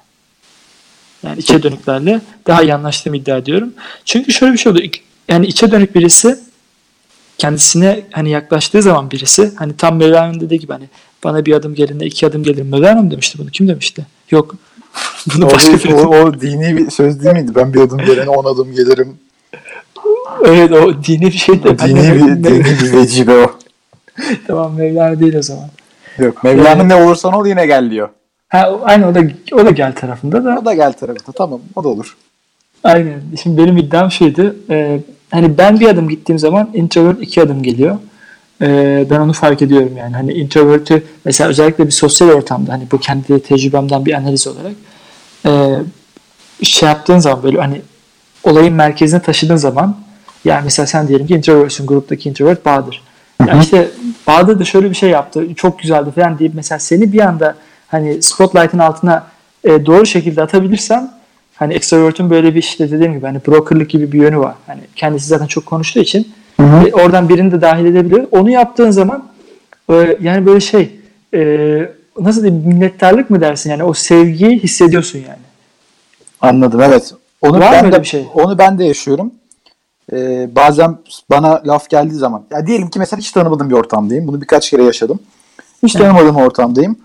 Yani 1.23 1.39
içe 1.39 1.63
dönüklerle 1.63 2.21
daha 2.47 2.61
iyi 2.63 2.73
anlaştığımı 2.73 3.17
iddia 3.17 3.37
ediyorum. 3.37 3.73
Çünkü 4.05 4.31
şöyle 4.31 4.53
bir 4.53 4.57
şey 4.57 4.71
oluyor. 4.71 4.89
Yani 5.27 5.45
içe 5.45 5.71
dönük 5.71 5.95
birisi 5.95 6.39
kendisine 7.37 8.05
hani 8.11 8.29
yaklaştığı 8.29 8.81
zaman 8.81 9.11
birisi 9.11 9.51
hani 9.55 9.77
tam 9.77 9.97
Mevlana'nın 9.97 10.39
dediği 10.39 10.59
gibi 10.59 10.73
hani 10.73 10.89
bana 11.23 11.45
bir 11.45 11.53
adım 11.53 11.75
gelin 11.75 11.99
iki 11.99 12.27
adım 12.27 12.43
gelir. 12.43 12.61
Mevlana 12.61 13.01
mı 13.01 13.11
demişti 13.11 13.37
bunu? 13.37 13.49
Kim 13.49 13.67
demişti? 13.67 14.05
Yok. 14.31 14.55
Bunu 15.33 15.45
O, 15.45 15.51
başka 15.51 15.73
biri. 15.73 15.95
o, 15.95 16.15
o 16.15 16.41
dini 16.41 16.77
bir 16.77 16.89
söz 16.89 17.23
değil 17.23 17.35
miydi? 17.35 17.51
Ben 17.55 17.73
bir 17.73 17.81
adım 17.81 17.97
gelene 17.97 18.29
on 18.29 18.53
adım 18.53 18.71
gelirim. 18.71 19.17
Evet 20.45 20.71
o 20.71 21.03
dini 21.03 21.25
bir 21.25 21.31
şey 21.31 21.63
de. 21.63 21.79
Dini 21.79 22.15
bir, 22.15 22.43
dini 22.43 22.65
bir 22.65 22.93
vecibe 22.93 23.33
o. 23.33 23.51
tamam 24.47 24.75
Mevlana 24.75 25.19
değil 25.19 25.35
o 25.35 25.41
zaman. 25.41 25.69
Yok 26.17 26.43
Mevlana 26.43 26.83
ne 26.83 26.95
olursan 26.95 27.33
ol 27.33 27.45
yine 27.45 27.65
gel 27.65 27.91
diyor. 27.91 28.09
Ha, 28.49 28.79
aynı 28.83 29.07
o 29.07 29.15
da, 29.15 29.21
o 29.51 29.65
da 29.65 29.71
gel 29.71 29.95
tarafında 29.95 30.45
da. 30.45 30.59
O 30.61 30.65
da 30.65 30.73
gel 30.73 30.93
tarafında 30.93 31.31
tamam 31.37 31.61
o 31.75 31.83
da 31.83 31.87
olur. 31.87 32.17
Aynen. 32.83 33.21
Şimdi 33.43 33.61
benim 33.61 33.77
iddiam 33.77 34.11
şeydi. 34.11 34.53
E, 34.69 34.99
hani 35.31 35.57
ben 35.57 35.79
bir 35.79 35.87
adım 35.87 36.09
gittiğim 36.09 36.39
zaman 36.39 36.69
introvert 36.73 37.21
iki 37.21 37.41
adım 37.41 37.63
geliyor. 37.63 37.97
E, 38.61 39.07
ben 39.09 39.19
onu 39.19 39.33
fark 39.33 39.61
ediyorum 39.61 39.97
yani. 39.97 40.15
Hani 40.15 40.33
introvert'ü 40.33 41.03
mesela 41.25 41.49
özellikle 41.49 41.85
bir 41.85 41.91
sosyal 41.91 42.29
ortamda 42.29 42.73
hani 42.73 42.83
bu 42.91 42.97
kendi 42.97 43.43
tecrübemden 43.43 44.05
bir 44.05 44.13
analiz 44.13 44.47
olarak 44.47 44.73
e, 45.45 45.79
şey 46.65 46.89
yaptığın 46.89 47.19
zaman 47.19 47.43
böyle 47.43 47.57
hani 47.57 47.81
olayın 48.43 48.73
merkezine 48.73 49.21
taşıdığın 49.21 49.55
zaman 49.55 49.97
yani 50.45 50.61
mesela 50.63 50.87
sen 50.87 51.07
diyelim 51.07 51.27
ki 51.27 51.33
introvertsin 51.33 51.87
gruptaki 51.87 52.29
introvert 52.29 52.65
Bahadır. 52.65 53.01
Ya 53.47 53.59
işte 53.61 53.91
Bahadır 54.27 54.59
da 54.59 54.65
şöyle 54.65 54.89
bir 54.89 54.95
şey 54.95 55.09
yaptı. 55.09 55.55
Çok 55.55 55.79
güzeldi 55.79 56.11
falan 56.11 56.39
deyip 56.39 56.53
mesela 56.55 56.79
seni 56.79 57.13
bir 57.13 57.19
anda 57.19 57.55
hani 57.87 58.21
spotlight'ın 58.21 58.79
altına 58.79 59.27
e, 59.63 59.85
doğru 59.85 60.05
şekilde 60.05 60.41
atabilirsem 60.41 61.11
hani 61.55 61.73
extrovert'ün 61.73 62.29
böyle 62.29 62.55
bir 62.55 62.59
işte 62.59 62.91
dediğim 62.91 63.13
gibi 63.13 63.25
hani 63.25 63.39
brokerlık 63.47 63.89
gibi 63.89 64.11
bir 64.11 64.19
yönü 64.19 64.37
var. 64.37 64.55
Hani 64.67 64.81
kendisi 64.95 65.27
zaten 65.27 65.47
çok 65.47 65.65
konuştuğu 65.65 65.99
için 65.99 66.33
e, 66.59 66.93
oradan 66.93 67.29
birini 67.29 67.51
de 67.51 67.61
dahil 67.61 67.85
edebiliyor. 67.85 68.27
Onu 68.31 68.49
yaptığın 68.49 68.91
zaman 68.91 69.23
e, 69.89 70.17
yani 70.21 70.45
böyle 70.45 70.59
şey 70.59 70.99
e, 71.33 71.39
nasıl 72.19 72.43
diyeyim 72.43 72.67
minnettarlık 72.67 73.29
mı 73.29 73.41
dersin 73.41 73.69
yani 73.69 73.83
o 73.83 73.93
sevgiyi 73.93 74.59
hissediyorsun 74.59 75.19
yani. 75.19 75.39
Anladım 76.41 76.81
evet. 76.81 77.13
Onu 77.41 77.59
Var 77.59 77.71
ben 77.71 77.91
de, 77.91 78.01
bir 78.01 78.07
şey? 78.07 78.27
Onu 78.33 78.57
ben 78.57 78.79
de 78.79 78.83
yaşıyorum. 78.83 79.31
Ee, 80.13 80.49
bazen 80.55 80.97
bana 81.29 81.61
laf 81.65 81.89
geldiği 81.89 82.15
zaman 82.15 82.43
ya 82.51 82.67
diyelim 82.67 82.89
ki 82.89 82.99
mesela 82.99 83.19
hiç 83.19 83.31
tanımadığım 83.31 83.69
bir 83.69 83.75
ortamdayım. 83.75 84.27
Bunu 84.27 84.41
birkaç 84.41 84.69
kere 84.69 84.83
yaşadım. 84.83 85.19
Hiç 85.83 85.95
Evet. 85.95 86.05
tanımadığım 86.05 86.35
ortamdayım. 86.35 86.99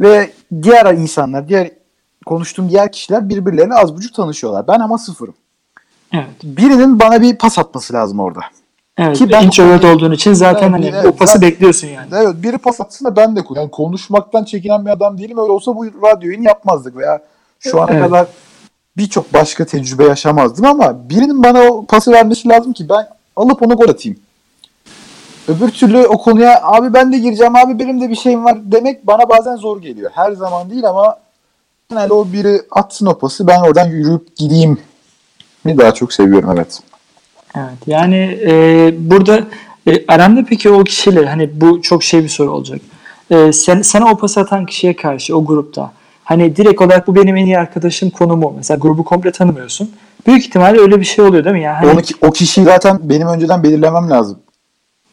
Ve 0.00 0.30
diğer 0.62 0.94
insanlar, 0.94 1.48
diğer 1.48 1.70
konuştuğum 2.26 2.68
diğer 2.68 2.92
kişiler 2.92 3.28
birbirlerine 3.28 3.74
az 3.74 3.96
buçuk 3.96 4.14
tanışıyorlar. 4.14 4.68
Ben 4.68 4.80
ama 4.80 4.98
sıfırım. 4.98 5.34
Evet. 6.12 6.26
Birinin 6.44 7.00
bana 7.00 7.22
bir 7.22 7.36
pas 7.36 7.58
atması 7.58 7.94
lazım 7.94 8.20
orada. 8.20 8.40
Evet. 9.06 9.18
Ki 9.18 9.30
ben- 9.30 9.42
introvert 9.46 9.84
olduğun 9.84 10.12
için 10.12 10.32
zaten 10.32 10.62
Evet, 10.62 10.72
hani 10.74 10.86
evet, 10.86 11.06
o 11.06 11.12
pası 11.12 11.32
zaten- 11.32 11.48
bekliyorsun 11.50 11.88
yani. 11.88 12.06
Evet 12.12 12.34
biri 12.42 12.58
pas 12.58 12.80
atsın 12.80 13.04
da 13.04 13.16
ben 13.16 13.36
de 13.36 13.40
yani 13.56 13.70
konuşmaktan 13.70 14.44
çekinen 14.44 14.86
bir 14.86 14.90
adam 14.90 15.18
değilim. 15.18 15.38
Öyle 15.38 15.52
olsa 15.52 15.76
bu 15.76 15.86
radyoyu 15.86 16.42
yapmazdık 16.42 16.96
veya 16.96 17.20
şu 17.60 17.82
ana 17.82 17.90
Evet. 17.92 18.02
kadar 18.04 18.26
birçok 18.96 19.34
başka 19.34 19.64
tecrübe 19.64 20.04
yaşamazdım 20.04 20.66
ama 20.66 21.08
birinin 21.08 21.42
bana 21.42 21.60
o 21.62 21.86
pası 21.86 22.12
vermesi 22.12 22.48
lazım 22.48 22.72
ki 22.72 22.88
ben 22.88 23.08
alıp 23.36 23.62
onu 23.62 23.76
gol 23.76 23.88
atayım. 23.88 24.18
Öbür 25.48 25.68
türlü 25.70 26.06
o 26.06 26.18
konuya 26.18 26.60
abi 26.62 26.94
ben 26.94 27.12
de 27.12 27.18
gireceğim 27.18 27.56
abi 27.56 27.78
benim 27.78 28.00
de 28.00 28.08
bir 28.10 28.16
şeyim 28.16 28.44
var 28.44 28.58
demek 28.64 29.06
bana 29.06 29.28
bazen 29.28 29.56
zor 29.56 29.82
geliyor. 29.82 30.10
Her 30.14 30.32
zaman 30.32 30.70
değil 30.70 30.88
ama 30.88 31.16
genelde 31.90 32.14
o 32.14 32.32
biri 32.32 32.62
atsın 32.70 33.06
o 33.06 33.18
pası 33.18 33.46
ben 33.46 33.60
oradan 33.60 33.86
yürüyüp 33.88 34.36
gideyim 34.36 34.78
daha 35.66 35.94
çok 35.94 36.12
seviyorum 36.12 36.50
evet. 36.56 36.80
Evet. 37.56 37.78
Yani 37.86 38.38
e, 38.46 38.94
burada 38.98 39.40
e, 39.86 40.06
aranda 40.08 40.44
peki 40.48 40.70
o 40.70 40.84
kişiyle 40.84 41.26
hani 41.26 41.60
bu 41.60 41.82
çok 41.82 42.02
şey 42.02 42.22
bir 42.22 42.28
soru 42.28 42.50
olacak. 42.50 42.80
E, 43.30 43.52
sen, 43.52 43.82
sana 43.82 44.10
o 44.10 44.16
pas 44.16 44.38
atan 44.38 44.66
kişiye 44.66 44.96
karşı 44.96 45.36
o 45.36 45.44
grupta 45.44 45.92
hani 46.24 46.56
direkt 46.56 46.82
olarak 46.82 47.06
bu 47.06 47.16
benim 47.16 47.36
en 47.36 47.46
iyi 47.46 47.58
arkadaşım 47.58 48.10
konumu. 48.10 48.54
Mesela 48.56 48.78
grubu 48.78 49.04
komple 49.04 49.32
tanımıyorsun. 49.32 49.90
Büyük 50.26 50.46
ihtimalle 50.46 50.80
öyle 50.80 51.00
bir 51.00 51.04
şey 51.04 51.24
oluyor 51.24 51.44
değil 51.44 51.56
mi? 51.56 51.62
Yani 51.62 51.76
hani, 51.76 51.90
Onu, 51.90 52.00
o 52.20 52.30
kişiyi 52.30 52.64
zaten 52.64 52.98
benim 53.02 53.28
önceden 53.28 53.62
belirlemem 53.62 54.10
lazım. 54.10 54.38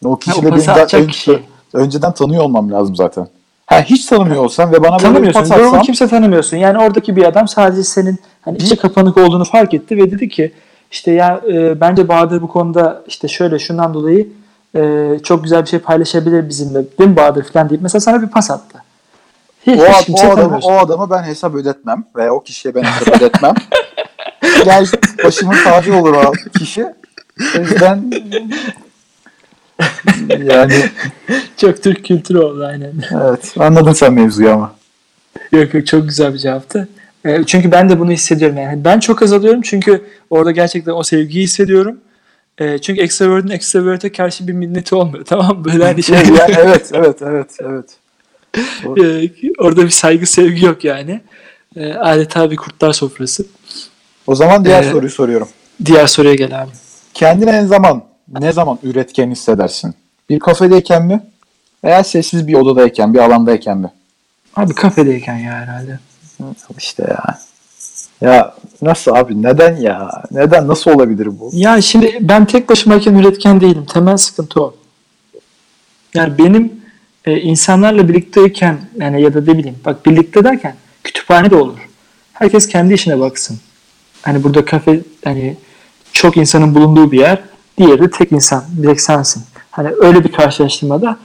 O 0.05 0.15
kişiyle 0.15 0.47
o 0.47 0.51
benim 0.51 0.67
daha 0.67 0.97
ön- 0.97 1.07
kişi. 1.07 1.39
önceden 1.73 2.13
tanıyor 2.13 2.43
olmam 2.43 2.71
lazım 2.71 2.95
zaten. 2.95 3.27
Ha 3.65 3.81
hiç 3.81 4.05
tanımıyor 4.05 4.43
olsam 4.43 4.71
ve 4.71 4.83
bana 4.83 4.91
böyle 4.91 4.99
bir 5.01 5.03
tanımıyorsun. 5.03 5.39
pas 5.39 5.51
atsam 5.51 5.81
kimse 5.81 6.07
tanımıyorsun. 6.07 6.57
Yani 6.57 6.77
oradaki 6.77 7.15
bir 7.15 7.23
adam 7.23 7.47
sadece 7.47 7.83
senin 7.83 8.19
hani 8.41 8.57
içe 8.57 8.75
kapanık 8.75 9.17
olduğunu 9.17 9.45
fark 9.45 9.73
etti 9.73 9.97
ve 9.97 10.11
dedi 10.11 10.29
ki 10.29 10.51
işte 10.91 11.11
ya 11.11 11.41
e, 11.51 11.81
bence 11.81 12.07
Bahadır 12.07 12.41
bu 12.41 12.47
konuda 12.47 13.03
işte 13.07 13.27
şöyle 13.27 13.59
şundan 13.59 13.93
dolayı 13.93 14.27
e, 14.75 15.11
çok 15.23 15.43
güzel 15.43 15.61
bir 15.61 15.67
şey 15.67 15.79
paylaşabilir 15.79 16.49
bizimle. 16.49 16.97
Değil 16.99 17.09
mi 17.09 17.15
Bahadır 17.15 17.43
falan 17.43 17.69
deyip 17.69 17.81
mesela 17.81 17.99
sana 17.99 18.21
bir 18.21 18.27
pas 18.27 18.51
attı. 18.51 18.83
Hiç, 19.67 19.79
o, 19.79 19.85
hiç 19.85 20.23
o, 20.23 20.31
adamı, 20.31 20.59
o 20.61 20.71
adamı 20.71 21.09
ben 21.09 21.23
hesap 21.23 21.55
ödetmem 21.55 22.03
veya 22.15 22.33
o 22.33 22.43
kişiye 22.43 22.75
ben 22.75 22.83
hesap 22.83 23.15
ödetmem. 23.15 23.53
Gel 24.65 24.85
başımın 25.23 25.63
tacı 25.63 25.95
olur 25.95 26.13
o 26.13 26.31
kişi. 26.59 26.85
O 27.57 27.59
yüzden 27.59 28.11
yani 30.43 30.73
Çok 31.57 31.83
Türk 31.83 32.05
kültürü 32.05 32.37
oldu 32.37 32.65
aynen. 32.65 32.93
evet 33.11 33.53
anladın 33.59 33.93
sen 33.93 34.13
mevzuyu 34.13 34.51
ama. 34.51 34.75
yok 35.51 35.73
yok 35.73 35.87
çok 35.87 36.03
güzel 36.07 36.33
bir 36.33 36.39
cevaptı. 36.39 36.87
E, 37.25 37.43
çünkü 37.45 37.71
ben 37.71 37.89
de 37.89 37.99
bunu 37.99 38.11
hissediyorum 38.11 38.57
yani. 38.57 38.85
Ben 38.85 38.99
çok 38.99 39.21
azalıyorum 39.21 39.61
çünkü 39.61 40.05
orada 40.29 40.51
gerçekten 40.51 40.91
o 40.91 41.03
sevgiyi 41.03 41.43
hissediyorum. 41.43 41.97
E, 42.57 42.77
çünkü 42.77 43.01
extrovert'in 43.01 43.49
extrovert'e 43.49 44.11
karşı 44.11 44.47
bir 44.47 44.53
minneti 44.53 44.95
olmuyor. 44.95 45.25
Tamam 45.29 45.57
mı? 45.57 45.65
Böyle 45.65 45.83
hani 45.83 46.03
şey. 46.03 46.17
Yani 46.17 46.55
evet 46.57 46.91
evet 46.93 47.21
evet 47.21 47.57
evet. 47.61 47.97
e, 48.97 49.31
orada 49.59 49.83
bir 49.83 49.89
saygı 49.89 50.25
sevgi 50.25 50.65
yok 50.65 50.83
yani. 50.83 51.21
E, 51.75 51.93
adeta 51.93 52.51
bir 52.51 52.55
kurtlar 52.55 52.93
sofrası. 52.93 53.45
O 54.27 54.35
zaman 54.35 54.65
diğer 54.65 54.83
Ee, 54.83 54.91
soruyu 54.91 55.11
soruyorum. 55.11 55.47
Diğer 55.85 56.07
soruya 56.07 56.35
gel 56.35 56.61
abi. 56.61 56.71
Kendini 57.13 57.49
en 57.49 57.65
zaman 57.65 58.03
ne 58.39 58.51
zaman 58.51 58.79
üretken 58.83 59.31
hissedersin? 59.31 59.93
Bir 60.29 60.39
kafedeyken 60.39 61.05
mi? 61.05 61.21
Veya 61.83 62.03
sessiz 62.03 62.47
bir 62.47 62.53
odadayken, 62.53 63.13
bir 63.13 63.19
alandayken 63.19 63.77
mi? 63.77 63.91
Abi 64.55 64.73
kafedeyken 64.73 65.35
ya 65.37 65.51
herhalde. 65.51 65.99
İşte 66.77 67.03
ya. 67.09 67.39
Ya 68.21 68.55
nasıl 68.81 69.15
abi? 69.15 69.41
Neden 69.43 69.75
ya? 69.75 70.23
Neden? 70.31 70.67
Nasıl 70.67 70.91
olabilir 70.91 71.39
bu? 71.39 71.49
Ya 71.53 71.81
şimdi 71.81 72.17
ben 72.21 72.45
tek 72.45 72.69
başımayken 72.69 73.15
üretken 73.15 73.61
değilim. 73.61 73.85
Temel 73.85 74.17
sıkıntı 74.17 74.63
o. 74.63 74.75
Yani 76.13 76.37
benim 76.37 76.81
e, 77.25 77.37
insanlarla 77.39 78.07
birlikteyken 78.07 78.77
yani 78.97 79.21
ya 79.21 79.33
da 79.33 79.41
ne 79.41 79.57
bileyim 79.57 79.77
bak 79.85 80.05
birlikte 80.05 80.43
derken 80.43 80.75
kütüphane 81.03 81.49
de 81.49 81.55
olur. 81.55 81.89
Herkes 82.33 82.67
kendi 82.67 82.93
işine 82.93 83.19
baksın. 83.19 83.59
Hani 84.21 84.43
burada 84.43 84.65
kafe 84.65 84.99
hani 85.23 85.57
çok 86.13 86.37
insanın 86.37 86.75
bulunduğu 86.75 87.11
bir 87.11 87.19
yer. 87.19 87.39
Diğeri 87.77 88.11
tek 88.11 88.31
insan. 88.31 88.63
Bir 88.69 88.87
tek 88.87 89.01
sensin. 89.01 89.43
Hani 89.71 89.89
öyle 90.01 90.23
bir 90.23 90.31
karşılaştırmada 90.31 91.17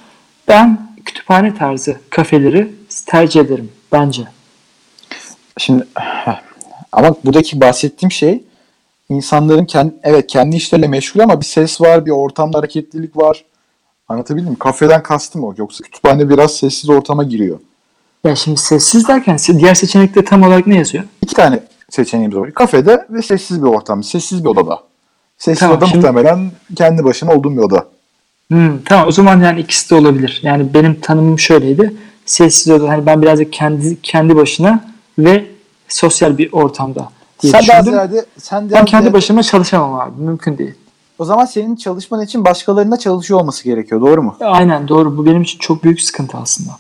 ben 0.48 0.88
kütüphane 1.04 1.54
tarzı 1.54 1.96
kafeleri 2.10 2.72
tercih 3.06 3.40
ederim 3.40 3.72
bence. 3.92 4.22
Şimdi 5.58 5.86
ama 6.92 7.14
buradaki 7.24 7.60
bahsettiğim 7.60 8.12
şey 8.12 8.42
insanların 9.08 9.64
kendi, 9.64 9.94
evet 10.02 10.26
kendi 10.26 10.56
işleriyle 10.56 10.88
meşgul 10.88 11.20
ama 11.20 11.40
bir 11.40 11.46
ses 11.46 11.80
var, 11.80 12.06
bir 12.06 12.10
ortamda 12.10 12.58
hareketlilik 12.58 13.16
var. 13.16 13.44
Anlatabildim 14.08 14.50
mi? 14.50 14.58
Kafeden 14.58 15.02
kastım 15.02 15.44
o. 15.44 15.54
Yoksa 15.56 15.84
kütüphane 15.84 16.28
biraz 16.30 16.56
sessiz 16.56 16.90
ortama 16.90 17.24
giriyor. 17.24 17.58
Ya 18.24 18.36
şimdi 18.36 18.56
sessiz 18.60 19.08
derken 19.08 19.38
diğer 19.58 19.74
seçenekte 19.74 20.24
tam 20.24 20.42
olarak 20.42 20.66
ne 20.66 20.76
yazıyor? 20.76 21.04
İki 21.22 21.34
tane 21.34 21.60
seçeneğimiz 21.90 22.36
var. 22.36 22.52
Kafede 22.54 23.06
ve 23.10 23.22
sessiz 23.22 23.62
bir 23.62 23.68
ortam. 23.68 24.02
Sessiz 24.04 24.44
bir 24.44 24.48
odada. 24.48 24.80
Sessiz 25.38 25.60
Tamam, 25.60 25.76
oda 25.76 25.86
şimdi- 25.86 25.96
muhtemelen 26.06 26.50
kendi 26.76 27.04
başına 27.04 27.32
olduğum 27.34 27.52
bir 27.56 27.62
oda. 27.62 27.86
Hmm, 28.48 28.82
tamam 28.84 29.08
o 29.08 29.12
zaman 29.12 29.40
yani 29.40 29.60
ikisi 29.60 29.90
de 29.90 29.94
olabilir. 29.94 30.40
Yani 30.42 30.74
benim 30.74 31.00
tanımım 31.00 31.38
şöyleydi. 31.38 31.94
Sessiz 32.26 32.72
oda 32.72 32.88
hani 32.88 33.06
ben 33.06 33.22
birazcık 33.22 33.52
kendi 33.52 34.02
kendi 34.02 34.36
başına 34.36 34.93
ve 35.18 35.44
sosyal 35.88 36.38
bir 36.38 36.52
ortamda 36.52 37.08
diye 37.42 37.52
Sen 37.52 37.62
düşündüm. 37.62 37.84
ziyade, 37.84 38.24
sen 38.38 38.70
Ben 38.70 38.84
kendi 38.84 39.02
ziyade- 39.04 39.12
başıma 39.12 39.42
çalışamam 39.42 40.00
abi. 40.00 40.22
Mümkün 40.22 40.58
değil. 40.58 40.74
o 41.18 41.24
zaman 41.24 41.44
senin 41.44 41.76
çalışman 41.76 42.22
için 42.24 42.44
başkalarına 42.44 42.96
çalışıyor 42.96 43.40
olması 43.40 43.64
gerekiyor. 43.64 44.00
Doğru 44.00 44.22
mu? 44.22 44.36
Aynen 44.40 44.88
doğru. 44.88 45.16
Bu 45.16 45.26
benim 45.26 45.42
için 45.42 45.58
çok 45.58 45.84
büyük 45.84 46.00
sıkıntı 46.00 46.38
aslında. 46.38 46.70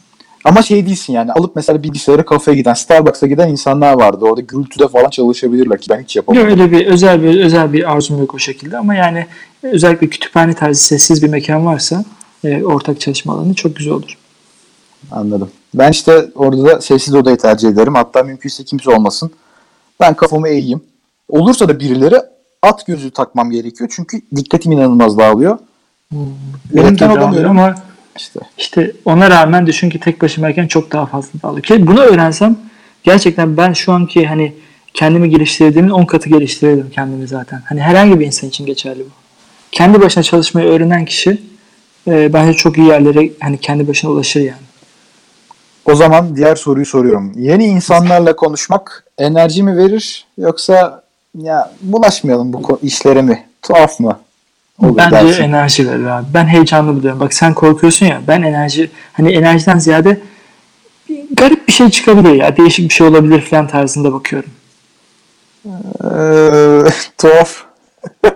Ama 0.44 0.62
şey 0.62 0.86
değilsin 0.86 1.12
yani 1.12 1.32
alıp 1.32 1.56
mesela 1.56 1.82
bilgisayarı 1.82 2.24
kafeye 2.24 2.56
giden, 2.56 2.74
Starbucks'a 2.74 3.26
giden 3.26 3.48
insanlar 3.48 3.92
vardı. 3.94 4.24
Orada 4.24 4.40
gürültüde 4.40 4.88
falan 4.88 5.10
çalışabilirler 5.10 5.80
ki 5.80 5.90
ben 5.90 6.02
hiç 6.02 6.16
yapamam. 6.16 6.42
Yok 6.42 6.50
öyle 6.50 6.70
bir 6.72 6.86
özel 6.86 7.22
bir 7.22 7.44
özel 7.44 7.72
bir 7.72 7.92
arzum 7.92 8.18
yok 8.18 8.34
o 8.34 8.38
şekilde 8.38 8.78
ama 8.78 8.94
yani 8.94 9.26
özellikle 9.62 10.06
kütüphane 10.08 10.54
tarzı 10.54 10.82
sessiz 10.84 11.22
bir 11.22 11.28
mekan 11.28 11.66
varsa 11.66 12.04
e, 12.44 12.64
ortak 12.64 13.00
çalışma 13.00 13.32
alanı 13.32 13.54
çok 13.54 13.76
güzel 13.76 13.92
olur. 13.92 14.18
Anladım. 15.10 15.50
Ben 15.74 15.90
işte 15.90 16.30
orada 16.34 16.64
da 16.64 16.80
sessiz 16.80 17.14
odayı 17.14 17.36
tercih 17.36 17.68
ederim. 17.68 17.94
Hatta 17.94 18.22
mümkünse 18.22 18.64
kimse 18.64 18.90
olmasın. 18.90 19.30
Ben 20.00 20.14
kafamı 20.14 20.48
eğeyim. 20.48 20.80
Olursa 21.28 21.68
da 21.68 21.80
birileri 21.80 22.16
at 22.62 22.86
gözü 22.86 23.10
takmam 23.10 23.50
gerekiyor. 23.50 23.90
Çünkü 23.96 24.20
dikkatim 24.36 24.72
inanılmaz 24.72 25.18
dağılıyor. 25.18 25.58
Benim 26.74 26.94
de 26.94 27.00
dağılıyor 27.00 27.44
ama 27.44 27.74
İşte 28.16 28.40
işte 28.58 28.92
ona 29.04 29.30
rağmen 29.30 29.66
düşün 29.66 29.90
ki 29.90 30.00
tek 30.00 30.22
başımayken 30.22 30.66
çok 30.66 30.92
daha 30.92 31.06
fazla 31.06 31.42
dağılıyor. 31.42 31.62
Ki 31.62 31.86
bunu 31.86 32.00
öğrensem 32.00 32.56
gerçekten 33.02 33.56
ben 33.56 33.72
şu 33.72 33.92
anki 33.92 34.26
hani 34.26 34.52
kendimi 34.94 35.30
geliştirdiğimin 35.30 35.90
10 35.90 36.04
katı 36.04 36.28
geliştirirdim 36.28 36.90
kendimi 36.90 37.28
zaten. 37.28 37.62
Hani 37.64 37.80
herhangi 37.80 38.20
bir 38.20 38.26
insan 38.26 38.48
için 38.48 38.66
geçerli 38.66 39.00
bu. 39.00 39.10
Kendi 39.72 40.00
başına 40.00 40.22
çalışmayı 40.22 40.68
öğrenen 40.68 41.04
kişi 41.04 41.42
e, 42.08 42.32
bence 42.32 42.52
çok 42.52 42.78
iyi 42.78 42.86
yerlere 42.86 43.30
hani 43.40 43.58
kendi 43.58 43.88
başına 43.88 44.10
ulaşır 44.10 44.40
yani. 44.40 44.63
O 45.86 45.94
zaman 45.94 46.36
diğer 46.36 46.56
soruyu 46.56 46.86
soruyorum. 46.86 47.32
Yeni 47.36 47.64
insanlarla 47.64 48.36
konuşmak 48.36 49.04
enerji 49.18 49.62
mi 49.62 49.76
verir 49.76 50.26
yoksa 50.38 51.02
ya 51.38 51.72
bulaşmayalım 51.80 52.52
bu 52.52 52.78
işlere 52.82 53.22
mi? 53.22 53.46
Tuhaf 53.62 54.00
mı? 54.00 54.18
Olur 54.78 54.96
Bence 54.96 55.10
dersin. 55.10 55.42
enerji 55.42 55.90
verir 55.90 56.06
abi. 56.06 56.26
Ben 56.34 56.46
heyecanlı 56.46 56.96
buluyorum. 56.96 57.20
Bak 57.20 57.34
sen 57.34 57.54
korkuyorsun 57.54 58.06
ya. 58.06 58.20
Ben 58.28 58.42
enerji 58.42 58.90
hani 59.12 59.32
enerjiden 59.32 59.78
ziyade 59.78 60.20
garip 61.30 61.68
bir 61.68 61.72
şey 61.72 61.90
çıkabilir 61.90 62.32
ya. 62.34 62.56
Değişik 62.56 62.88
bir 62.88 62.94
şey 62.94 63.06
olabilir 63.06 63.40
falan 63.40 63.66
tarzında 63.66 64.12
bakıyorum. 64.12 64.50
Ee, 66.04 66.90
tuhaf. 67.18 67.64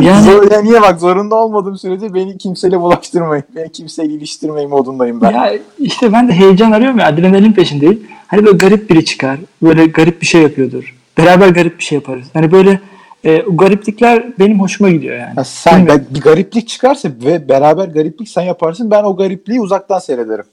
Yani 0.00 0.24
Zor, 0.24 0.50
ya 0.50 0.60
niye 0.62 0.82
bak 0.82 1.00
zorunda 1.00 1.34
olmadığım 1.34 1.78
sürece 1.78 2.14
beni 2.14 2.38
kimseyle 2.38 2.80
bulaştırmayın. 2.80 3.44
Beni 3.56 3.72
kimseyle 3.72 4.12
iliştirmeyin 4.14 4.70
modundayım 4.70 5.20
ben. 5.20 5.30
ya 5.30 5.52
işte 5.78 6.12
ben 6.12 6.28
de 6.28 6.32
heyecan 6.32 6.72
arıyorum 6.72 6.98
ya. 6.98 7.06
Adrenalin 7.06 7.52
peşindeyim. 7.52 8.06
Hani 8.26 8.44
böyle 8.46 8.56
garip 8.56 8.90
biri 8.90 9.04
çıkar. 9.04 9.38
Böyle 9.62 9.86
garip 9.86 10.20
bir 10.20 10.26
şey 10.26 10.42
yapıyordur. 10.42 10.94
Beraber 11.18 11.48
garip 11.48 11.78
bir 11.78 11.84
şey 11.84 11.96
yaparız. 11.96 12.26
Hani 12.32 12.52
böyle 12.52 12.80
e, 13.24 13.42
o 13.42 13.56
gariplikler 13.56 14.38
benim 14.38 14.60
hoşuma 14.60 14.90
gidiyor 14.90 15.16
yani. 15.16 15.34
Ha, 15.34 15.44
sen 15.44 15.78
Bilmiyorum. 15.80 16.06
bir 16.10 16.20
gariplik 16.20 16.68
çıkarsa 16.68 17.08
ve 17.24 17.48
beraber 17.48 17.88
gariplik 17.88 18.28
sen 18.28 18.42
yaparsın 18.42 18.90
ben 18.90 19.04
o 19.04 19.16
garipliği 19.16 19.60
uzaktan 19.60 19.98
seyrederim. 19.98 20.44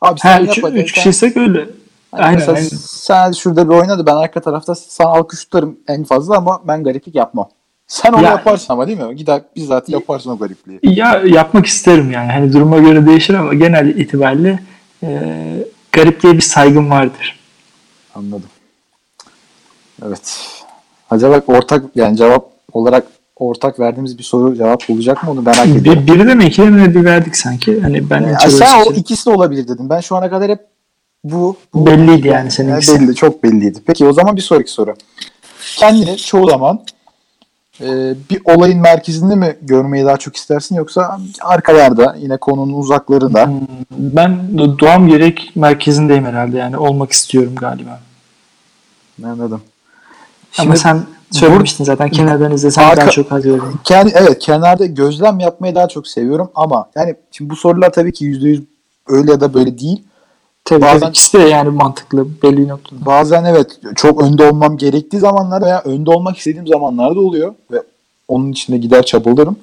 Abi 0.00 0.20
sen 0.20 0.28
Ha, 0.32 0.38
yap 0.40 0.48
üç, 0.58 0.64
hadi, 0.64 0.78
üç 0.78 0.86
sen- 0.88 0.94
kişiysek 0.94 1.36
öyle. 1.36 1.66
Hani 2.10 2.22
Aynen, 2.24 2.46
aynen. 2.46 2.68
sen 2.86 3.32
şurada 3.32 3.68
bir 3.70 3.74
oynadı 3.74 4.06
ben 4.06 4.14
arka 4.16 4.40
tarafta 4.40 4.74
sana 4.74 5.08
alkış 5.08 5.44
tutarım 5.44 5.76
en 5.88 6.04
fazla 6.04 6.36
ama 6.36 6.60
ben 6.68 6.84
gariplik 6.84 7.14
yapmam. 7.14 7.48
Sen 7.88 8.12
onu 8.12 8.22
Ya- 8.22 8.30
yaparsın 8.30 8.72
ama 8.72 8.86
değil 8.86 8.98
mi? 8.98 9.16
Gider 9.16 9.42
bizzat 9.56 9.88
yaparsın 9.88 10.30
o 10.30 10.38
garipliği. 10.38 10.80
Ya 10.82 11.22
yapmak 11.26 11.66
isterim 11.66 12.10
yani. 12.10 12.32
Hani 12.32 12.52
duruma 12.52 12.78
göre 12.78 13.06
değişir 13.06 13.34
ama 13.34 13.54
genel 13.54 13.88
itibariyle 13.88 14.58
e, 15.02 15.20
garipliğe 15.92 16.34
bir 16.34 16.40
saygım 16.40 16.90
vardır. 16.90 17.38
Anladım. 18.14 18.48
Evet. 20.06 20.48
Acaba 21.10 21.42
ortak 21.46 21.84
yani 21.94 22.16
cevap 22.16 22.50
olarak 22.72 23.06
ortak 23.36 23.80
verdiğimiz 23.80 24.18
bir 24.18 24.22
soru 24.22 24.56
cevap 24.56 24.90
olacak 24.90 25.22
mı 25.24 25.30
onu 25.30 25.42
merak 25.42 25.66
ediyorum. 25.66 26.06
Bir, 26.06 26.12
biri 26.12 26.26
de 26.26 26.34
mi 26.34 26.44
ikili 26.44 26.70
mi 26.70 26.94
bir 26.94 27.04
verdik 27.04 27.36
sanki. 27.36 27.80
Hani 27.80 28.10
ben 28.10 28.20
Ya 28.20 28.36
hiç 28.36 28.46
öyle 28.46 28.56
sen 28.56 28.80
o 28.80 28.92
ikisi 28.92 29.26
de 29.26 29.30
olabilir 29.30 29.68
dedim. 29.68 29.90
Ben 29.90 30.00
şu 30.00 30.16
ana 30.16 30.30
kadar 30.30 30.50
hep 30.50 30.60
bu, 31.24 31.56
bu 31.74 31.86
Belliydi 31.86 32.28
yani 32.28 32.50
senin 32.50 32.68
Yani 32.68 32.82
belli, 32.88 33.14
çok 33.14 33.42
belliydi. 33.42 33.78
Peki 33.86 34.06
o 34.06 34.12
zaman 34.12 34.36
bir 34.36 34.42
sonraki 34.42 34.70
soru. 34.70 34.94
Kendini 35.76 36.16
çoğu 36.16 36.50
zaman 36.50 36.80
e, 37.80 38.14
bir 38.30 38.40
olayın 38.44 38.80
merkezinde 38.80 39.34
mi 39.34 39.56
görmeyi 39.62 40.04
daha 40.04 40.16
çok 40.16 40.36
istersin 40.36 40.74
yoksa 40.76 41.18
arkalarda 41.42 42.16
yine 42.18 42.36
konunun 42.36 42.72
uzaklarında 42.78 43.46
Hmm, 43.46 43.60
Ben 43.90 44.30
do- 44.54 44.78
doğam 44.78 45.08
gerek 45.08 45.52
merkezindeyim 45.54 46.24
herhalde 46.24 46.56
yani 46.58 46.76
olmak 46.76 47.12
istiyorum 47.12 47.54
galiba. 47.56 48.00
anladım. 49.24 49.60
Ama 50.58 50.64
Şimdi 50.64 50.78
sen 50.78 51.02
söylemiştin 51.30 51.84
zaten 51.84 52.08
kenardan 52.08 52.52
izlesen 52.52 52.82
Arka- 52.82 52.96
daha 52.96 53.10
çok 53.10 53.30
haz 53.32 53.44
veririm. 53.44 53.80
kendi 53.84 54.12
evet 54.14 54.38
kenarda 54.38 54.86
gözlem 54.86 55.40
yapmayı 55.40 55.74
daha 55.74 55.88
çok 55.88 56.08
seviyorum 56.08 56.50
ama 56.54 56.88
yani 56.96 57.14
şimdi 57.32 57.50
bu 57.50 57.56
sorular 57.56 57.92
tabii 57.92 58.12
ki 58.12 58.24
%100 58.24 58.62
öyle 59.08 59.30
ya 59.30 59.40
da 59.40 59.54
böyle 59.54 59.78
değil. 59.78 60.02
Tabii 60.68 60.82
Bazen- 60.82 61.00
tabii 61.00 61.10
ikisi 61.10 61.38
de 61.38 61.42
yani 61.42 61.68
mantıklı 61.70 62.26
belli 62.42 62.68
noktada. 62.68 63.06
Bazen 63.06 63.44
evet 63.44 63.80
çok 63.96 64.22
önde 64.22 64.50
olmam 64.50 64.76
gerektiği 64.76 65.18
zamanlarda 65.18 65.66
veya 65.66 65.82
önde 65.84 66.10
olmak 66.10 66.36
istediğim 66.38 66.66
zamanlarda 66.66 67.20
oluyor 67.20 67.54
ve 67.72 67.82
onun 68.28 68.52
içinde 68.52 68.76
gider 68.76 69.02
çabalarım. 69.02 69.56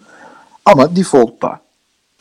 Ama 0.65 0.95
default'ta 0.95 1.59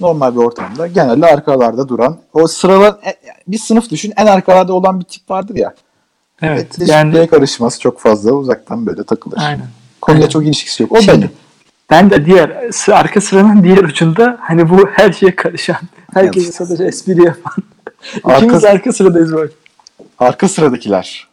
normal 0.00 0.32
bir 0.34 0.40
ortamda 0.40 0.86
genelde 0.86 1.26
arkalarda 1.26 1.88
duran 1.88 2.18
o 2.32 2.46
sıralar 2.46 2.90
e- 3.06 3.16
bir 3.48 3.58
sınıf 3.58 3.90
düşün 3.90 4.12
en 4.16 4.26
arkalarda 4.26 4.72
olan 4.72 5.00
bir 5.00 5.04
tip 5.04 5.30
vardır 5.30 5.54
ya. 5.56 5.74
Evet 6.42 6.76
Yani 6.78 7.16
yani 7.16 7.26
karışması 7.26 7.80
çok 7.80 8.00
fazla 8.00 8.32
uzaktan 8.32 8.86
böyle 8.86 9.04
takılır. 9.04 9.38
aynen. 9.40 9.66
Konuya 10.00 10.20
Aynen. 10.20 10.28
çok 10.30 10.44
ilişkisi 10.44 10.82
yok. 10.82 10.92
O 10.92 11.00
Şimdi, 11.00 11.16
benim. 11.18 11.30
ben 11.90 12.10
de 12.10 12.26
diğer 12.26 12.70
arka 12.92 13.20
sıranın 13.20 13.64
diğer 13.64 13.84
ucunda 13.84 14.36
hani 14.40 14.70
bu 14.70 14.88
her 14.92 15.12
şeye 15.12 15.36
karışan, 15.36 15.76
herkese 16.14 16.52
sadece 16.52 16.84
espri 16.84 17.24
yapan. 17.24 17.54
İkimiz 18.16 18.64
Arka- 18.64 18.68
arka 18.68 18.92
sıradayız 18.92 19.32
böyle. 19.32 19.52
Arka 20.18 20.48
sıradakiler. 20.48 21.28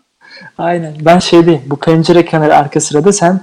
Aynen. 0.58 0.94
Ben 1.02 1.20
şeydeyim. 1.20 1.62
Bu 1.66 1.76
pencere 1.76 2.26
kenarı 2.26 2.56
arka 2.56 2.80
sırada 2.82 3.14
sen 3.14 3.42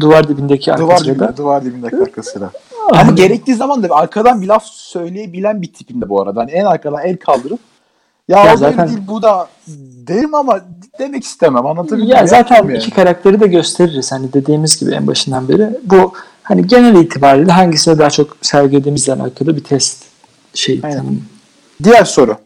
duvar 0.00 0.28
dibindeki 0.28 0.72
arka 0.72 0.82
Duvar 0.82 0.96
sırada. 0.96 1.14
dibinde, 1.14 1.36
duvar 1.36 1.64
dibindeki 1.64 1.96
arka 1.96 2.22
sıra. 2.22 2.50
Ama 2.92 3.12
gerektiği 3.12 3.54
zaman 3.54 3.82
da 3.82 3.88
arkadan 3.94 4.42
bir 4.42 4.46
laf 4.46 4.64
söyleyebilen 4.66 5.62
bir 5.62 5.72
tipinde 5.72 6.08
bu 6.08 6.22
arada. 6.22 6.40
Hani 6.40 6.50
en 6.50 6.64
arkadan 6.64 7.00
el 7.04 7.16
kaldırıp 7.16 7.58
ya, 8.28 8.44
Ya 8.44 8.54
o 8.54 8.56
zaten- 8.56 8.88
değil 8.88 9.00
bu 9.08 9.22
da 9.22 9.48
derim 10.08 10.34
ama 10.34 10.60
demek 10.98 11.24
istemem. 11.24 11.66
Anlatabildim 11.66 12.08
Ya 12.08 12.22
mi? 12.22 12.28
zaten 12.28 12.56
Yapmam 12.56 12.74
iki 12.74 12.84
yani. 12.84 12.94
karakteri 12.94 13.40
de 13.40 13.46
gösteririz. 13.46 14.12
Hani 14.12 14.32
dediğimiz 14.32 14.80
gibi 14.80 14.94
en 14.94 15.06
başından 15.06 15.48
beri. 15.48 15.68
Bu 15.84 16.12
hani 16.42 16.66
genel 16.66 16.94
itibariyle 16.96 17.52
hangisine 17.52 17.98
daha 17.98 18.10
çok 18.10 18.36
sergilediğimizle 18.42 19.12
alakalı 19.12 19.56
bir 19.56 19.64
test 19.64 20.04
şey. 20.54 20.80
Aynen. 20.84 20.96
tanımı. 20.98 21.16
Diğer 21.84 22.04
soru. 22.04 22.36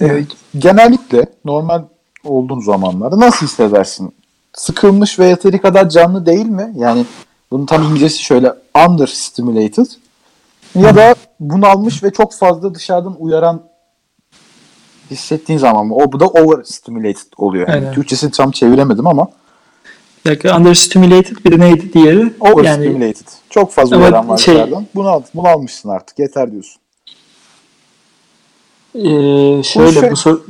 Evet. 0.00 0.26
Genellikle 0.58 1.26
normal 1.44 1.82
olduğun 2.24 2.60
zamanlarda 2.60 3.20
nasıl 3.20 3.46
hissedersin? 3.46 4.14
Sıkılmış 4.52 5.18
ve 5.18 5.26
yeteri 5.26 5.60
kadar 5.60 5.88
canlı 5.88 6.26
değil 6.26 6.46
mi? 6.46 6.72
Yani 6.76 7.04
bunun 7.50 7.66
tam 7.66 7.82
İngilizcesi 7.82 8.22
şöyle 8.22 8.52
understimulated 8.88 9.86
ya 10.74 10.96
da 10.96 11.14
bunalmış 11.40 12.02
ve 12.02 12.12
çok 12.12 12.32
fazla 12.32 12.74
dışarıdan 12.74 13.16
uyaran 13.18 13.62
hissettiğin 15.10 15.58
zaman 15.58 15.86
mı? 15.86 15.94
O 15.94 16.12
bu 16.12 16.20
da 16.20 16.26
overstimulated 16.26 17.32
oluyor. 17.36 17.68
Yani 17.68 17.78
Aynen. 17.78 17.92
Türkçesini 17.92 18.30
tam 18.30 18.50
çeviremedim 18.50 19.06
ama 19.06 19.28
Bir 20.24 20.30
dakika, 20.30 20.58
understimulated 20.58 21.36
bir 21.44 21.52
de 21.52 21.58
neydi 21.58 21.92
diğeri? 21.92 22.18
Yani 22.18 22.34
overstimulated. 22.40 23.26
Çok 23.50 23.72
fazla 23.72 23.96
uyaran 23.96 24.28
var 24.28 24.38
şey- 24.38 24.54
dışarıdan. 24.54 24.86
Bunal, 24.94 25.22
bunalmışsın 25.34 25.88
artık. 25.88 26.18
Yeter 26.18 26.52
diyorsun. 26.52 26.80
Şöyle 29.62 30.00
şey- 30.00 30.10
bu 30.10 30.16
soru 30.16 30.44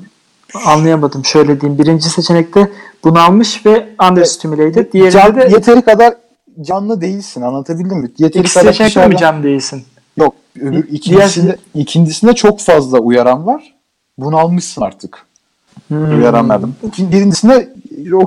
anlayamadım. 0.67 1.25
Şöyle 1.25 1.61
diyeyim. 1.61 1.79
Birinci 1.83 2.09
seçenekte 2.09 2.71
bunalmış 3.05 3.67
ve 3.67 3.89
understimulated. 4.11 4.93
Diğerinde 4.93 5.11
Can- 5.13 5.37
de 5.37 5.49
yeteri 5.53 5.83
kadar 5.83 6.15
canlı 6.63 7.01
değilsin. 7.01 7.43
Anlatabildim 7.43 7.99
mi? 7.99 8.11
Yeteri 8.19 8.41
ikisi 8.41 8.61
kadar 8.61 8.73
seçenekte 8.73 9.07
mi 9.07 9.15
dışarıdan- 9.15 9.33
can 9.35 9.43
değilsin? 9.43 9.85
Yok. 10.17 10.35
Öbür 10.61 10.73
Diğer- 10.73 10.83
ikincisinde, 10.97 11.57
ikincisinde 11.75 12.33
çok 12.33 12.61
fazla 12.61 12.99
uyaran 12.99 13.47
var. 13.47 13.75
Bunalmışsın 14.19 14.83
artık. 14.83 15.27
Hmm. 15.89 16.19
Uyaranlardan. 16.19 16.73
Birincisinde 16.99 17.73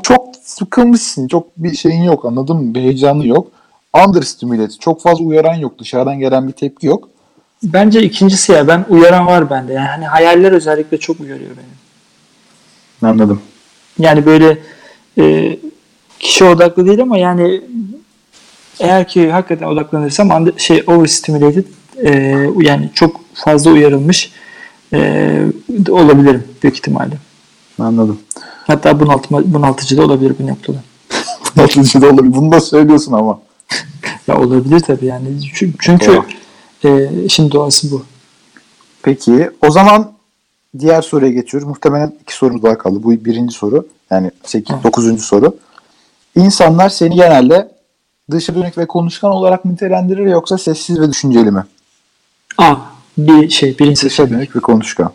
çok 0.03 0.27
sıkılmışsın. 0.43 1.27
Çok 1.27 1.47
bir 1.57 1.75
şeyin 1.75 2.03
yok 2.03 2.25
anladın 2.25 2.57
mı? 2.57 2.75
Bir 2.75 2.81
heyecanı 2.81 3.27
yok. 3.27 3.47
Understimulated. 4.07 4.79
Çok 4.79 5.01
fazla 5.01 5.23
uyaran 5.25 5.53
yok. 5.55 5.79
Dışarıdan 5.79 6.19
gelen 6.19 6.47
bir 6.47 6.53
tepki 6.53 6.87
yok. 6.87 7.09
Bence 7.63 8.03
ikincisi 8.03 8.51
ya. 8.51 8.67
Ben 8.67 8.85
uyaran 8.89 9.27
var 9.27 9.49
bende. 9.49 9.73
Yani 9.73 9.87
hani 9.87 10.05
hayaller 10.05 10.51
özellikle 10.51 10.97
çok 10.97 11.19
uyarıyor 11.19 11.51
beni. 11.57 13.09
Anladım. 13.11 13.41
Yani 13.99 14.25
böyle 14.25 14.57
e, 15.17 15.57
kişi 16.19 16.43
odaklı 16.45 16.85
değil 16.87 17.01
ama 17.01 17.17
yani 17.17 17.61
eğer 18.79 19.07
ki 19.07 19.31
hakikaten 19.31 19.67
odaklanırsam 19.67 20.29
under- 20.29 20.59
şey 20.59 20.83
overstimulated 20.87 21.65
e, 22.03 22.11
yani 22.57 22.89
çok 22.93 23.21
fazla 23.33 23.71
uyarılmış 23.71 24.31
e, 24.93 25.41
olabilirim 25.89 26.43
büyük 26.63 26.77
ihtimalle. 26.77 27.17
Anladım. 27.79 28.19
Hatta 28.67 28.99
bunaltma, 28.99 29.53
bunaltıcı 29.53 29.97
da 29.97 30.03
olabilir 30.03 30.33
bu 30.39 30.47
noktada. 30.47 30.77
Bunaltıcı 31.55 32.01
da 32.01 32.07
olabilir. 32.07 32.35
Bunu 32.35 32.51
da 32.51 32.61
söylüyorsun 32.61 33.13
ama. 33.13 33.39
Ya 34.27 34.39
olabilir 34.39 34.79
tabii 34.79 35.05
yani. 35.05 35.27
Çünkü, 35.53 35.77
çünkü 35.79 36.21
e, 36.83 37.09
işin 37.25 37.51
doğası 37.51 37.91
bu. 37.91 38.05
Peki 39.03 39.49
o 39.67 39.71
zaman 39.71 40.11
diğer 40.79 41.01
soruya 41.01 41.31
geçiyoruz. 41.31 41.67
Muhtemelen 41.67 42.13
iki 42.21 42.35
sorumuz 42.35 42.63
daha 42.63 42.77
kaldı. 42.77 43.03
Bu 43.03 43.11
birinci 43.11 43.55
soru. 43.55 43.87
Yani 44.11 44.31
8, 44.43 44.75
Hı. 44.75 44.83
9. 44.83 45.21
soru. 45.21 45.57
İnsanlar 46.35 46.89
seni 46.89 47.15
genelde 47.15 47.71
dışa 48.31 48.55
dönük 48.55 48.77
ve 48.77 48.85
konuşkan 48.85 49.31
olarak 49.31 49.65
nitelendirir 49.65 50.25
yoksa 50.25 50.57
sessiz 50.57 50.99
ve 50.99 51.09
düşünceli 51.09 51.51
mi? 51.51 51.63
A. 52.57 52.75
Bir 53.17 53.49
şey. 53.49 53.79
Birincisi. 53.79 54.05
Dışa 54.05 54.29
dönük 54.29 54.55
ve 54.55 54.59
konuşkan. 54.59 55.11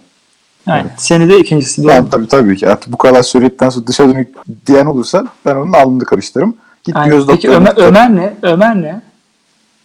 Aynen. 0.67 0.91
Seni 0.97 1.29
de 1.29 1.39
ikincisi. 1.39 1.83
Doğru. 1.83 1.93
Yani 1.93 2.11
tabii 2.11 2.29
tabii 2.29 2.57
ki. 2.57 2.69
Artık 2.69 2.93
bu 2.93 2.97
kadar 2.97 3.23
söyledikten 3.23 3.69
sonra 3.69 3.87
dışa 3.87 4.09
dönük 4.09 4.29
diyen 4.67 4.87
olursa 4.87 5.27
ben 5.45 5.57
onun 5.57 5.73
alnını 5.73 6.05
karıştırırım. 6.05 6.57
Git 6.85 6.97
Aynen. 6.97 7.27
Peki. 7.27 7.51
Ömer, 7.51 7.73
Ömer 7.77 8.17
ne? 8.17 8.35
Ömer 8.43 8.83
ne? 8.83 9.03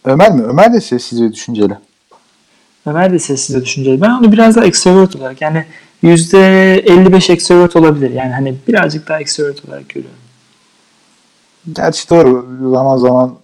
Ömer 0.04 0.32
mi? 0.32 0.42
Ömer 0.42 0.72
de 0.72 0.80
sessiz 0.80 1.22
ve 1.22 1.32
düşünceli. 1.32 1.78
Ömer 2.86 3.12
de 3.12 3.18
sessiz 3.18 3.56
ve 3.56 3.64
düşünceli. 3.64 4.00
Ben 4.00 4.10
onu 4.10 4.32
biraz 4.32 4.56
daha 4.56 4.64
extrovert 4.64 5.16
olarak 5.16 5.40
yani 5.42 5.64
%55 6.02 7.32
extrovert 7.32 7.76
olabilir. 7.76 8.10
Yani 8.10 8.32
hani 8.32 8.54
birazcık 8.68 9.08
daha 9.08 9.20
extrovert 9.20 9.64
olarak 9.68 9.88
görüyorum. 9.88 10.18
Gerçi 11.72 12.10
doğru. 12.10 12.48
Zaman 12.70 12.96
zaman 12.96 13.34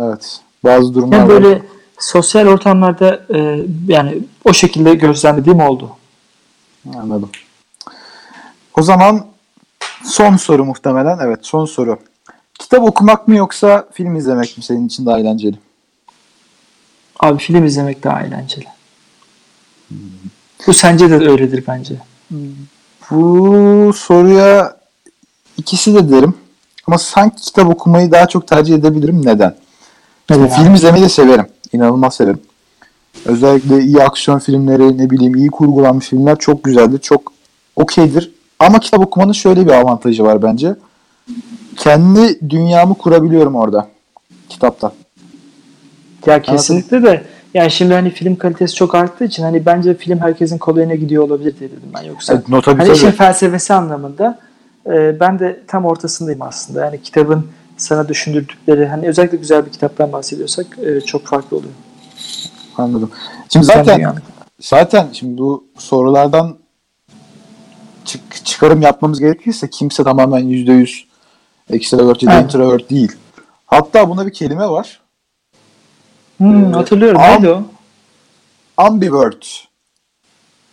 evet. 0.00 0.40
Bazı 0.64 0.94
durumlar 0.94 1.18
Yani 1.18 1.32
var. 1.32 1.42
böyle 1.42 1.62
sosyal 1.98 2.46
ortamlarda 2.46 3.26
e, 3.34 3.60
yani 3.88 4.18
o 4.44 4.52
şekilde 4.52 4.94
gözlemlediğim 4.94 5.60
oldu. 5.60 5.90
Anladım. 6.96 7.30
O 8.76 8.82
zaman 8.82 9.26
son 10.04 10.36
soru 10.36 10.64
muhtemelen. 10.64 11.18
Evet 11.22 11.38
son 11.42 11.64
soru. 11.64 11.98
Kitap 12.58 12.82
okumak 12.82 13.28
mı 13.28 13.36
yoksa 13.36 13.88
film 13.92 14.16
izlemek 14.16 14.56
mi 14.56 14.64
senin 14.64 14.86
için 14.86 15.06
daha 15.06 15.18
eğlenceli? 15.18 15.56
Abi 17.20 17.38
film 17.38 17.64
izlemek 17.64 18.04
daha 18.04 18.22
eğlenceli. 18.22 18.64
Bu 20.66 20.72
sence 20.72 21.10
de 21.10 21.14
öyledir 21.14 21.64
bence. 21.68 21.94
Bu 23.10 23.92
soruya 23.96 24.76
ikisi 25.56 25.94
de 25.94 26.10
derim. 26.10 26.34
Ama 26.86 26.98
sanki 26.98 27.42
kitap 27.42 27.70
okumayı 27.70 28.12
daha 28.12 28.26
çok 28.26 28.48
tercih 28.48 28.74
edebilirim. 28.74 29.26
Neden? 29.26 29.54
Neden 30.30 30.48
Film 30.48 30.68
abi? 30.68 30.76
izlemeyi 30.76 31.04
de 31.04 31.08
severim. 31.08 31.46
İnanılmaz 31.72 32.14
severim. 32.14 32.40
Özellikle 33.24 33.80
iyi 33.80 34.02
aksiyon 34.02 34.38
filmleri, 34.38 34.98
ne 34.98 35.10
bileyim 35.10 35.34
iyi 35.34 35.48
kurgulanmış 35.48 36.08
filmler 36.08 36.38
çok 36.38 36.64
güzeldir. 36.64 36.98
Çok 36.98 37.32
okeydir. 37.76 38.30
Ama 38.58 38.78
kitap 38.80 39.00
okumanın 39.00 39.32
şöyle 39.32 39.66
bir 39.66 39.72
avantajı 39.72 40.24
var 40.24 40.42
bence. 40.42 40.74
Kendi 41.76 42.50
dünyamı 42.50 42.94
kurabiliyorum 42.94 43.54
orada. 43.54 43.88
Kitapta. 44.48 44.92
Ya 46.26 46.42
kesinlikle 46.42 47.02
de 47.02 47.22
yani 47.54 47.70
şimdi 47.70 47.94
hani 47.94 48.10
film 48.10 48.36
kalitesi 48.36 48.74
çok 48.74 48.94
arttığı 48.94 49.24
için 49.24 49.42
hani 49.42 49.66
bence 49.66 49.94
film 49.94 50.18
herkesin 50.18 50.58
kolayına 50.58 50.94
gidiyor 50.94 51.22
olabilir 51.22 51.58
diye 51.60 51.70
dedim 51.70 51.90
ben 51.94 52.02
yoksa. 52.02 52.34
Evet, 52.34 52.48
nota 52.48 52.78
Hani 52.78 52.92
işin 52.92 53.10
felsefesi 53.10 53.74
anlamında 53.74 54.38
e, 54.86 55.20
ben 55.20 55.38
de 55.38 55.60
tam 55.66 55.84
ortasındayım 55.84 56.42
aslında. 56.42 56.84
Yani 56.84 57.02
kitabın 57.02 57.46
sana 57.76 58.08
düşündürdükleri 58.08 58.86
hani 58.86 59.08
özellikle 59.08 59.36
güzel 59.36 59.66
bir 59.66 59.70
kitaptan 59.70 60.12
bahsediyorsak 60.12 60.66
e, 60.78 61.00
çok 61.00 61.26
farklı 61.26 61.56
oluyor. 61.56 61.72
Anladım. 62.78 63.10
Şimdi 63.48 63.66
zaten 63.66 64.14
zaten 64.60 65.08
şimdi 65.12 65.38
bu 65.38 65.64
sorulardan 65.78 66.56
çık- 68.04 68.44
çıkarım 68.44 68.82
yapmamız 68.82 69.20
gerekirse 69.20 69.70
kimse 69.70 70.04
tamamen 70.04 70.42
%100 70.42 71.04
extrovert 71.70 72.22
ya 72.22 72.30
da 72.30 72.40
introvert 72.40 72.90
değil. 72.90 73.12
Hatta 73.66 74.08
buna 74.08 74.26
bir 74.26 74.32
kelime 74.32 74.68
var. 74.68 75.03
Hmm, 76.38 76.64
Ee, 76.64 76.76
hatırlıyorum. 76.76 77.20
am- 77.20 77.36
Neydi 77.36 77.48
o? 77.48 77.62
Ambivert. 78.76 79.64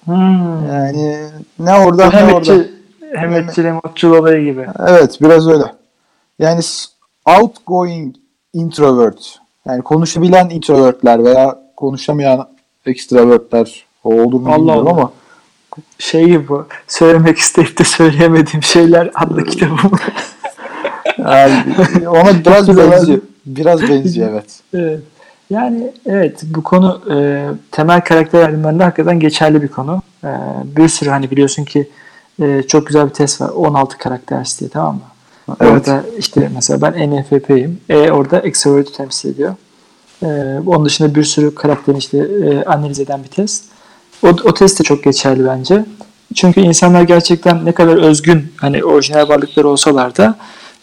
Hmm. 0.06 0.68
Yani 0.74 1.18
ne 1.60 1.74
oradan 1.74 2.12
ne 2.28 2.34
orada. 2.34 2.56
Hemetçi, 3.16 3.64
remotçul 3.64 4.12
olayı 4.14 4.46
gibi. 4.52 4.68
Evet 4.88 5.18
biraz 5.22 5.48
öyle. 5.48 5.64
Yani 6.40 6.62
outgoing 7.26 8.16
introvert. 8.54 9.40
Yani 9.68 9.82
konuşabilen 9.82 10.50
introvertler 10.50 11.24
veya 11.24 11.60
konuşamayan 11.78 12.48
extrovertler 12.86 13.86
o 14.04 14.14
olur 14.14 14.40
mu 14.40 14.50
Allah 14.50 14.58
bilmiyorum 14.58 14.88
Allah. 14.88 14.92
ama 15.00 15.12
Şey 16.00 16.26
gibi 16.26 16.48
bu. 16.48 16.68
Söylemek 16.88 17.38
isteyip 17.38 17.80
de 17.80 17.84
söyleyemediğim 17.84 18.64
şeyler 18.64 19.12
adlı 19.16 19.44
kitabım. 19.46 19.92
yani 21.18 21.64
ona 22.10 22.46
biraz 22.46 22.78
benziyor. 22.78 23.22
Biraz 23.46 23.82
benziyor 23.82 24.30
evet. 24.32 24.60
Evet. 24.74 25.00
Yani 25.52 25.92
evet 26.06 26.42
bu 26.44 26.64
konu 26.64 27.02
e, 27.12 27.46
temel 27.72 28.02
karakter 28.02 28.44
ayrımlarında 28.44 28.86
hakikaten 28.86 29.20
geçerli 29.20 29.62
bir 29.62 29.68
konu. 29.68 30.02
E, 30.24 30.30
bir 30.64 30.88
sürü 30.88 31.10
hani 31.10 31.32
biliyorsun 31.32 31.66
ki 31.66 31.90
e, 32.42 32.64
çok 32.64 32.88
güzel 32.88 33.10
bir 33.10 33.14
test 33.14 33.42
var. 33.42 33.50
16 33.50 33.98
karakter 33.98 34.48
diye 34.60 34.70
tamam 34.70 34.96
mı? 34.96 35.02
Evet. 35.62 35.72
Orada 35.72 36.04
işte 36.18 36.52
mesela 36.56 36.82
ben 36.82 37.12
NFP'yim. 37.12 37.80
E 37.90 38.12
orada 38.12 38.40
extrovert'i 38.40 38.94
temsil 38.94 39.30
ediyor. 39.30 39.56
E, 40.24 40.28
onun 40.66 40.86
dışında 40.86 41.16
bir 41.16 41.24
sürü 41.24 41.56
karakterini 41.56 42.00
işte 42.00 42.18
e, 42.18 42.64
analiz 42.64 43.00
eden 43.00 43.24
bir 43.24 43.30
test. 43.30 43.66
O, 44.24 44.28
o 44.28 44.54
test 44.54 44.80
de 44.80 44.84
çok 44.84 45.04
geçerli 45.04 45.46
bence. 45.46 45.86
Çünkü 46.36 46.62
insanlar 46.62 47.02
gerçekten 47.02 47.66
ne 47.66 47.72
kadar 47.72 47.98
özgün 47.98 48.54
hani 48.58 48.84
orijinal 48.84 49.30
varlıkları 49.30 49.68
olsalar 49.68 50.18
da 50.18 50.36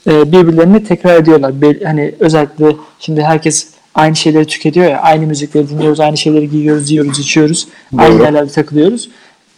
e, 0.06 0.32
birbirlerini 0.32 0.84
tekrar 0.84 1.16
ediyorlar. 1.16 1.62
Bel- 1.62 1.84
hani 1.84 2.14
özellikle 2.20 2.76
şimdi 2.98 3.22
herkes 3.22 3.77
aynı 3.94 4.16
şeyleri 4.16 4.46
tüketiyor 4.46 4.86
ya. 4.90 5.00
Aynı 5.02 5.26
müzikleri 5.26 5.68
dinliyoruz, 5.68 6.00
aynı 6.00 6.16
şeyleri 6.16 6.50
giyiyoruz, 6.50 6.90
yiyoruz, 6.90 7.18
içiyoruz. 7.18 7.68
Aynı 7.98 8.14
Doğru. 8.14 8.22
yerlerde 8.22 8.50
takılıyoruz. 8.50 9.08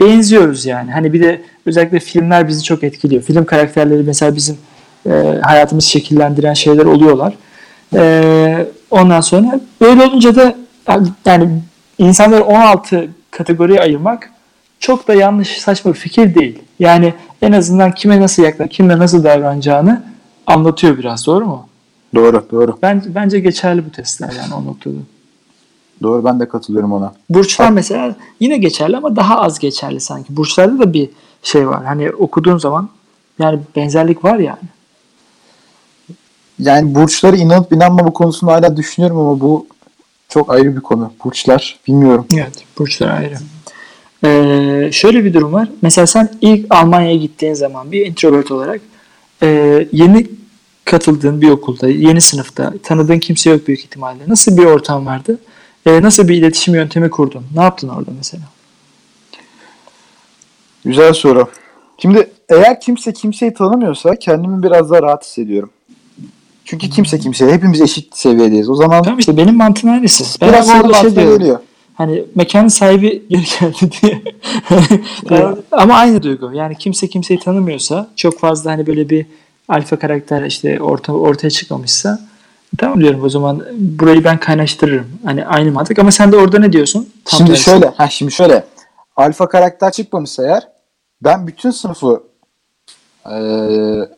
Benziyoruz 0.01 0.67
yani. 0.67 0.91
Hani 0.93 1.13
bir 1.13 1.23
de 1.23 1.43
özellikle 1.67 2.01
filmler 2.01 2.49
bizi 2.49 2.63
çok 2.63 2.85
etkiliyor. 2.85 3.23
Film 3.23 3.45
karakterleri 3.45 4.03
mesela 4.03 4.37
bizim 4.37 4.59
e, 5.07 5.11
hayatımızı 5.43 5.89
şekillendiren 5.89 6.55
şeyler 6.55 6.85
oluyorlar. 6.85 7.35
E, 7.95 8.67
ondan 8.91 9.21
sonra 9.21 9.61
böyle 9.81 10.03
olunca 10.03 10.37
da 10.37 10.55
yani 11.27 11.49
insanları 11.99 12.45
16 12.45 13.09
kategoriye 13.31 13.81
ayırmak 13.81 14.31
çok 14.81 15.09
da 15.09 15.15
yanlış 15.15 15.61
saçma 15.61 15.93
bir 15.93 15.99
fikir 15.99 16.35
değil. 16.35 16.59
Yani 16.79 17.15
en 17.43 17.53
azından 17.53 17.93
kime 17.93 18.21
nasıl 18.21 18.43
yaklaşıp 18.43 18.73
kimle 18.73 18.99
nasıl 18.99 19.25
davranacağını 19.25 20.03
anlatıyor 20.47 20.99
biraz 20.99 21.27
doğru 21.27 21.47
mu? 21.47 21.70
Doğru 22.15 22.47
doğru. 22.51 22.79
Ben, 22.83 23.03
bence 23.09 23.41
geçerli 23.41 23.87
bu 23.87 23.91
testler 23.91 24.33
yani 24.33 24.55
o 24.55 24.65
noktada. 24.65 24.99
Doğru 26.03 26.25
ben 26.25 26.41
de 26.41 26.49
katılıyorum 26.49 26.93
ona. 26.93 27.15
Burçlar 27.31 27.71
mesela 27.71 28.17
yine 28.41 28.59
geçerli 28.59 28.97
ama 28.97 29.17
daha 29.17 29.41
az 29.41 29.59
geçerli 29.59 30.01
sanki. 30.01 30.37
Burçlarda 30.37 30.79
da 30.79 30.93
bir 30.93 31.11
şey 31.43 31.69
var. 31.69 31.85
Hani 31.85 32.11
okuduğun 32.11 32.59
zaman 32.59 32.89
yani 33.39 33.61
benzerlik 33.77 34.25
var 34.25 34.39
yani. 34.39 34.59
Yani 36.59 36.95
burçları 36.95 37.37
inanıp 37.37 37.73
inanmama 37.73 38.13
konusunda 38.13 38.53
hala 38.53 38.77
düşünüyorum 38.77 39.19
ama 39.19 39.41
bu 39.41 39.67
çok 40.29 40.51
ayrı 40.51 40.77
bir 40.77 40.81
konu. 40.81 41.13
Burçlar 41.25 41.79
bilmiyorum. 41.89 42.27
Evet, 42.35 42.65
burçlar 42.79 43.19
ayrı. 43.19 43.35
Ee, 44.25 44.93
şöyle 44.93 45.25
bir 45.25 45.35
durum 45.35 45.53
var. 45.53 45.69
Mesela 45.83 46.07
sen 46.07 46.29
ilk 46.41 46.67
Almanya'ya 46.71 47.17
gittiğin 47.17 47.55
zaman 47.55 47.93
bir 47.93 48.07
introvert 48.07 48.51
olarak 48.51 48.81
e, 49.43 49.49
yeni 49.93 50.27
katıldığın 50.91 51.41
bir 51.41 51.51
okulda, 51.51 51.89
yeni 51.89 52.21
sınıfta 52.21 52.73
tanıdığın 52.83 53.19
kimse 53.19 53.51
yok 53.51 53.69
büyük 53.69 53.81
ihtimalle. 53.81 54.23
Nasıl 54.29 54.57
bir 54.57 54.65
ortam 54.65 55.07
vardı? 55.07 55.39
E, 55.87 56.03
nasıl 56.03 56.29
bir 56.29 56.35
iletişim 56.35 56.75
yöntemi 56.75 57.11
kurdun? 57.11 57.45
Ne 57.57 57.63
yaptın 57.63 57.89
orada 57.89 58.11
mesela? 58.17 58.43
Güzel 60.85 61.13
soru. 61.13 61.49
Şimdi 61.99 62.31
eğer 62.49 62.81
kimse 62.81 63.13
kimseyi 63.13 63.55
tanımıyorsa 63.55 64.17
kendimi 64.17 64.63
biraz 64.63 64.91
daha 64.91 65.03
rahat 65.03 65.25
hissediyorum. 65.25 65.71
Çünkü 66.65 66.91
kimse 66.91 67.19
kimseye 67.19 67.53
hepimiz 67.53 67.81
eşit 67.81 68.17
seviyedeyiz. 68.17 68.71
O 68.71 68.75
zaman 68.75 69.03
Tamam 69.03 69.19
işte 69.19 69.37
benim 69.37 69.57
mantığım 69.57 69.91
aynısı. 69.91 70.41
Ben 70.41 70.49
biraz 70.49 70.69
aslında 70.69 70.87
orada 70.87 70.95
şey 70.95 71.11
geliyor. 71.11 71.59
Hani 71.95 72.25
mekanın 72.35 72.69
sahibi 72.69 73.23
geri 73.29 73.43
geldi 73.61 73.91
diye. 74.03 74.23
Ama 75.73 75.95
aynı 75.95 76.23
duygu. 76.23 76.51
Yani 76.55 76.79
kimse 76.79 77.09
kimseyi 77.09 77.41
tanımıyorsa 77.41 78.11
çok 78.17 78.39
fazla 78.39 78.71
hani 78.71 78.87
böyle 78.87 79.11
bir 79.11 79.27
alfa 79.71 79.99
karakter 79.99 80.43
işte 80.43 80.81
orta, 80.83 81.13
ortaya 81.13 81.51
çıkmamışsa 81.51 82.19
tamam 82.79 83.01
diyorum 83.01 83.25
o 83.25 83.29
zaman 83.29 83.65
burayı 83.79 84.25
ben 84.25 84.41
kaynaştırırım. 84.41 85.07
Hani 85.25 85.47
aynı 85.47 85.73
mantık 85.73 85.99
ama 85.99 86.13
sen 86.13 86.33
de 86.33 86.37
orada 86.37 86.59
ne 86.59 86.73
diyorsun? 86.73 87.09
Tam 87.25 87.39
Şimdi 87.39 87.51
tersi. 87.51 87.63
şöyle, 87.65 87.87
ha 87.87 88.09
şimdi 88.09 88.33
şöyle. 88.33 88.65
Alfa 89.17 89.49
karakter 89.49 89.93
çıkmamışsa 89.93 90.45
eğer 90.47 90.69
ben 91.25 91.47
bütün 91.47 91.71
sınıfı 91.71 92.23
Ee, 93.31 94.09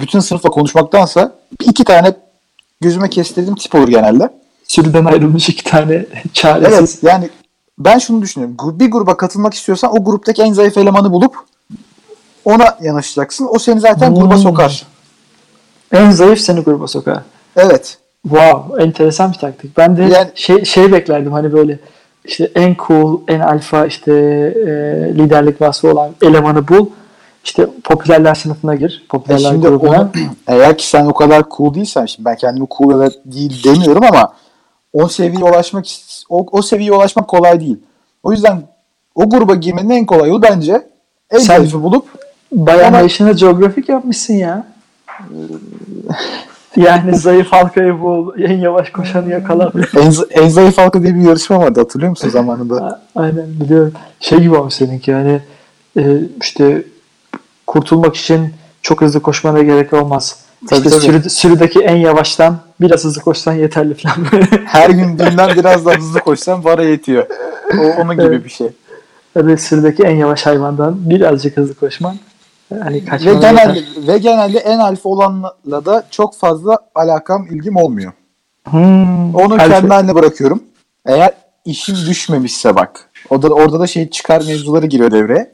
bütün 0.00 0.20
sınıfla 0.20 0.50
konuşmaktansa 0.50 1.32
iki 1.62 1.84
tane 1.84 2.14
gözüme 2.80 3.10
kestirdiğim 3.10 3.54
tip 3.54 3.74
olur 3.74 3.88
genelde. 3.88 4.30
Sürüden 4.68 5.04
ayrılmış 5.04 5.48
iki 5.48 5.64
tane 5.64 6.06
çaresiz. 6.32 6.72
Evet 6.78 6.98
yani 7.02 7.30
ben 7.78 7.98
şunu 7.98 8.22
düşünüyorum. 8.22 8.56
Bir 8.80 8.90
gruba 8.90 9.16
katılmak 9.16 9.54
istiyorsan 9.54 9.92
o 9.96 10.04
gruptaki 10.04 10.42
en 10.42 10.52
zayıf 10.52 10.76
elemanı 10.76 11.12
bulup 11.12 11.36
ona 12.44 12.78
yanaşacaksın. 12.82 13.48
O 13.50 13.58
seni 13.58 13.80
zaten 13.80 14.14
gruba 14.14 14.34
Hmm. 14.34 14.42
sokar. 14.42 14.86
En 15.92 16.10
zayıf 16.10 16.38
seni 16.40 16.60
gruba 16.60 16.86
sokar. 16.86 17.18
Evet. 17.56 17.98
Wow, 18.22 18.82
enteresan 18.82 19.32
bir 19.32 19.38
taktik. 19.38 19.76
Ben 19.76 19.96
de 19.96 20.02
Yani- 20.02 20.30
şey 20.34 20.64
şey 20.64 20.92
beklerdim 20.92 21.32
hani 21.32 21.52
böyle 21.52 21.78
işte 22.24 22.50
en 22.54 22.76
cool, 22.86 23.20
en 23.28 23.40
alfa 23.40 23.86
işte 23.86 24.12
e, 24.12 24.70
liderlik 25.14 25.60
vasfı 25.60 25.90
olan 25.92 26.10
elemanı 26.22 26.68
bul. 26.68 26.86
İşte 27.44 27.66
popülerler 27.84 28.34
sınıfına 28.34 28.74
gir. 28.74 29.02
E 29.04 29.08
Popülerler 29.08 29.50
şimdi 29.50 29.68
grubuna. 29.68 30.00
onu, 30.00 30.10
eğer 30.46 30.78
ki 30.78 30.86
sen 30.88 31.06
o 31.06 31.14
kadar 31.14 31.42
cool 31.56 31.74
değilsen 31.74 32.06
şimdi 32.06 32.24
ben 32.24 32.36
kendimi 32.36 32.66
cool 32.78 33.02
ya 33.02 33.10
değil 33.24 33.64
demiyorum 33.64 34.04
ama 34.04 34.32
o 34.92 35.08
seviyeye 35.08 35.44
ulaşmak 35.50 35.84
o, 36.28 36.46
o 36.52 36.62
seviyeye 36.62 36.92
ulaşmak 36.92 37.28
kolay 37.28 37.60
değil. 37.60 37.78
O 38.22 38.32
yüzden 38.32 38.62
o 39.14 39.30
gruba 39.30 39.54
girmenin 39.54 39.90
en 39.90 40.06
kolay 40.06 40.28
yolu 40.28 40.42
bence 40.42 40.86
en 41.30 41.38
Sen- 41.38 41.72
bulup 41.72 42.06
Bayağı 42.52 42.86
Ama- 42.88 43.02
National 43.02 43.32
Geographic 43.34 43.92
yapmışsın 43.92 44.34
ya. 44.34 44.66
Yani 46.76 47.16
zayıf 47.16 47.52
halkayı 47.52 48.00
bul, 48.00 48.38
en 48.38 48.58
yavaş 48.58 48.90
koşanı 48.90 49.30
yakala. 49.30 49.72
en, 49.96 50.12
en 50.30 50.48
zayıf 50.48 50.78
halka 50.78 51.02
diye 51.02 51.14
bir 51.14 51.20
yarışma 51.20 51.58
vardı 51.58 51.80
hatırlıyor 51.80 52.10
musun 52.10 52.28
zamanında? 52.28 53.02
Aynen 53.16 53.46
biliyorum. 53.60 53.92
Şey 54.20 54.38
gibi 54.38 54.56
olmuş 54.56 54.74
seninki 54.74 55.10
yani 55.10 55.40
e, 55.98 56.20
işte 56.42 56.84
kurtulmak 57.66 58.16
için 58.16 58.50
çok 58.82 59.00
hızlı 59.00 59.20
koşmana 59.20 59.62
gerek 59.62 59.92
olmaz. 59.92 60.36
Tabii, 60.68 60.78
işte 60.78 60.90
tabii. 60.90 61.00
Sürü, 61.00 61.30
sürüdeki 61.30 61.80
en 61.80 61.96
yavaştan 61.96 62.56
biraz 62.80 63.04
hızlı 63.04 63.20
koşsan 63.20 63.52
yeterli 63.52 63.94
falan. 63.94 64.16
Her 64.64 64.90
gün 64.90 65.18
dünden 65.18 65.56
biraz 65.56 65.86
daha 65.86 65.94
hızlı 65.94 66.20
koşsan 66.20 66.64
vara 66.64 66.82
yetiyor. 66.82 67.26
O 67.78 68.02
onun 68.02 68.14
gibi 68.14 68.26
Evet. 68.26 68.44
bir 68.44 68.50
şey. 68.50 68.68
Da 69.36 69.56
sürüdeki 69.56 70.02
en 70.02 70.16
yavaş 70.16 70.46
hayvandan 70.46 71.10
birazcık 71.10 71.56
hızlı 71.56 71.74
koşman 71.74 72.16
hani 72.82 73.02
Ve 73.26 73.34
genelde, 73.34 73.82
ve 74.06 74.18
genelde 74.18 74.58
en 74.58 74.78
alfa 74.78 75.08
olanla 75.08 75.84
da 75.84 76.04
çok 76.10 76.36
fazla 76.36 76.78
alakam, 76.94 77.46
ilgim 77.46 77.76
olmuyor. 77.76 78.12
Hmm, 78.70 79.34
Onu 79.34 79.54
alfa- 79.54 79.68
kendi 79.68 79.88
haline 79.88 80.14
bırakıyorum. 80.14 80.62
Eğer 81.06 81.32
işim 81.64 81.96
düşmemişse 81.96 82.76
bak. 82.76 83.10
O 83.30 83.42
da, 83.42 83.48
orada 83.48 83.80
da 83.80 83.86
şey 83.86 84.10
çıkar 84.10 84.42
mevzuları 84.46 84.86
giriyor 84.86 85.10
devreye. 85.10 85.52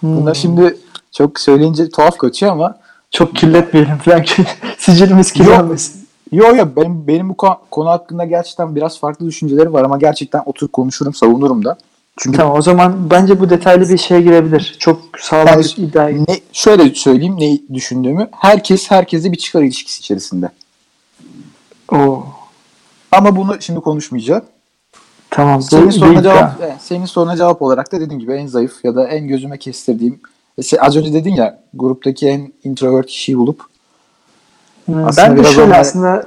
Hmm. 0.00 0.16
Bunlar 0.16 0.34
şimdi 0.34 0.76
çok 1.12 1.40
söyleyince 1.40 1.88
tuhaf 1.88 2.18
kaçıyor 2.18 2.52
ama 2.52 2.78
çok 3.10 3.36
kirletmeyelim 3.36 3.96
falan 3.96 4.24
sicilimiz 4.78 5.32
kirlenmesin. 5.32 6.08
yo 6.32 6.54
yo 6.56 6.66
benim, 6.76 7.06
benim 7.06 7.28
bu 7.28 7.36
konu 7.70 7.88
hakkında 7.88 8.24
gerçekten 8.24 8.76
biraz 8.76 8.98
farklı 8.98 9.26
düşüncelerim 9.26 9.72
var 9.72 9.84
ama 9.84 9.98
gerçekten 9.98 10.42
oturup 10.46 10.72
konuşurum, 10.72 11.14
savunurum 11.14 11.64
da. 11.64 11.76
Çünkü 12.18 12.38
Tamam 12.38 12.56
o 12.56 12.62
zaman 12.62 13.10
bence 13.10 13.40
bu 13.40 13.50
detaylı 13.50 13.88
bir 13.88 13.98
şeye 13.98 14.20
girebilir. 14.20 14.76
Çok 14.78 15.02
sağlam 15.20 15.58
bir 15.60 15.74
iddia. 15.76 16.04
ne, 16.08 16.40
şöyle 16.52 16.94
söyleyeyim 16.94 17.36
ne 17.38 17.74
düşündüğümü. 17.74 18.28
Herkes 18.40 18.90
herkese 18.90 19.32
bir 19.32 19.36
çıkar 19.38 19.62
ilişkisi 19.62 20.00
içerisinde. 20.00 20.48
Oo. 21.92 22.26
Ama 23.12 23.36
bunu 23.36 23.56
şimdi 23.62 23.80
konuşmayacağım. 23.80 24.42
Tamam. 25.30 25.62
Senin 25.62 25.90
soruna 25.90 26.22
cevap, 26.22 26.52
evet, 26.62 26.74
senin 26.80 27.06
soruna 27.06 27.36
cevap 27.36 27.62
olarak 27.62 27.92
da 27.92 28.00
dediğim 28.00 28.20
gibi 28.20 28.32
en 28.32 28.46
zayıf 28.46 28.84
ya 28.84 28.94
da 28.94 29.08
en 29.08 29.28
gözüme 29.28 29.58
kestirdiğim 29.58 30.20
se- 30.60 30.80
az 30.80 30.96
önce 30.96 31.12
dedin 31.12 31.34
ya 31.34 31.58
gruptaki 31.74 32.28
en 32.28 32.52
introvert 32.64 33.06
kişiyi 33.06 33.38
bulup 33.38 33.62
Hmm, 34.86 35.06
Aslında 35.06 35.28
ben 35.36 35.44
de 35.44 35.44
şöyle 35.48 35.62
onlara- 35.62 35.78
aslında 35.80 36.24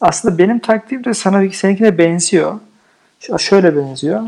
aslında 0.00 0.38
benim 0.38 0.58
taktiğim 0.58 1.04
de 1.04 1.14
sana 1.14 1.50
seninkine 1.52 1.98
benziyor. 1.98 2.60
Şöyle 3.38 3.76
benziyor. 3.76 4.22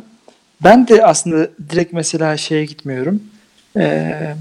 Ben 0.65 0.89
de 0.89 1.05
aslında 1.07 1.49
direkt 1.71 1.93
mesela 1.93 2.37
şeye 2.37 2.65
gitmiyorum. 2.65 3.23
Ee, 3.77 4.35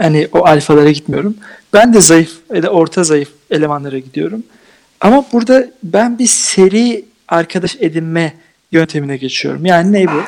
hani 0.00 0.28
o 0.32 0.44
alfalara 0.46 0.90
gitmiyorum. 0.90 1.36
Ben 1.72 1.94
de 1.94 2.00
zayıf 2.00 2.32
ya 2.54 2.62
da 2.62 2.68
orta 2.70 3.04
zayıf 3.04 3.28
elemanlara 3.50 3.98
gidiyorum. 3.98 4.42
Ama 5.00 5.24
burada 5.32 5.66
ben 5.82 6.18
bir 6.18 6.26
seri 6.26 7.04
arkadaş 7.28 7.76
edinme 7.80 8.32
yöntemine 8.72 9.16
geçiyorum. 9.16 9.66
Yani 9.66 9.92
ne 9.92 10.06
bu? 10.06 10.20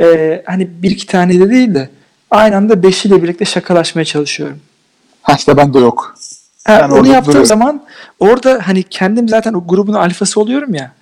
Ee, 0.00 0.42
hani 0.46 0.68
bir 0.82 0.90
iki 0.90 1.06
tane 1.06 1.40
de 1.40 1.50
değil 1.50 1.74
de 1.74 1.90
aynı 2.30 2.56
anda 2.56 2.82
beşiyle 2.82 3.22
birlikte 3.22 3.44
şakalaşmaya 3.44 4.04
çalışıyorum. 4.04 4.58
ha 5.22 5.32
işte 5.38 5.56
bende 5.56 5.78
yok. 5.78 6.14
Ha, 6.64 6.78
Ben 6.82 6.88
onu 6.94 7.08
yaptığım 7.08 7.24
duruyorum. 7.26 7.46
zaman 7.46 7.84
orada 8.20 8.60
hani 8.66 8.82
kendim 8.82 9.28
zaten 9.28 9.52
o 9.54 9.66
grubun 9.66 9.92
alfası 9.94 10.40
oluyorum 10.40 10.74
ya. 10.74 10.92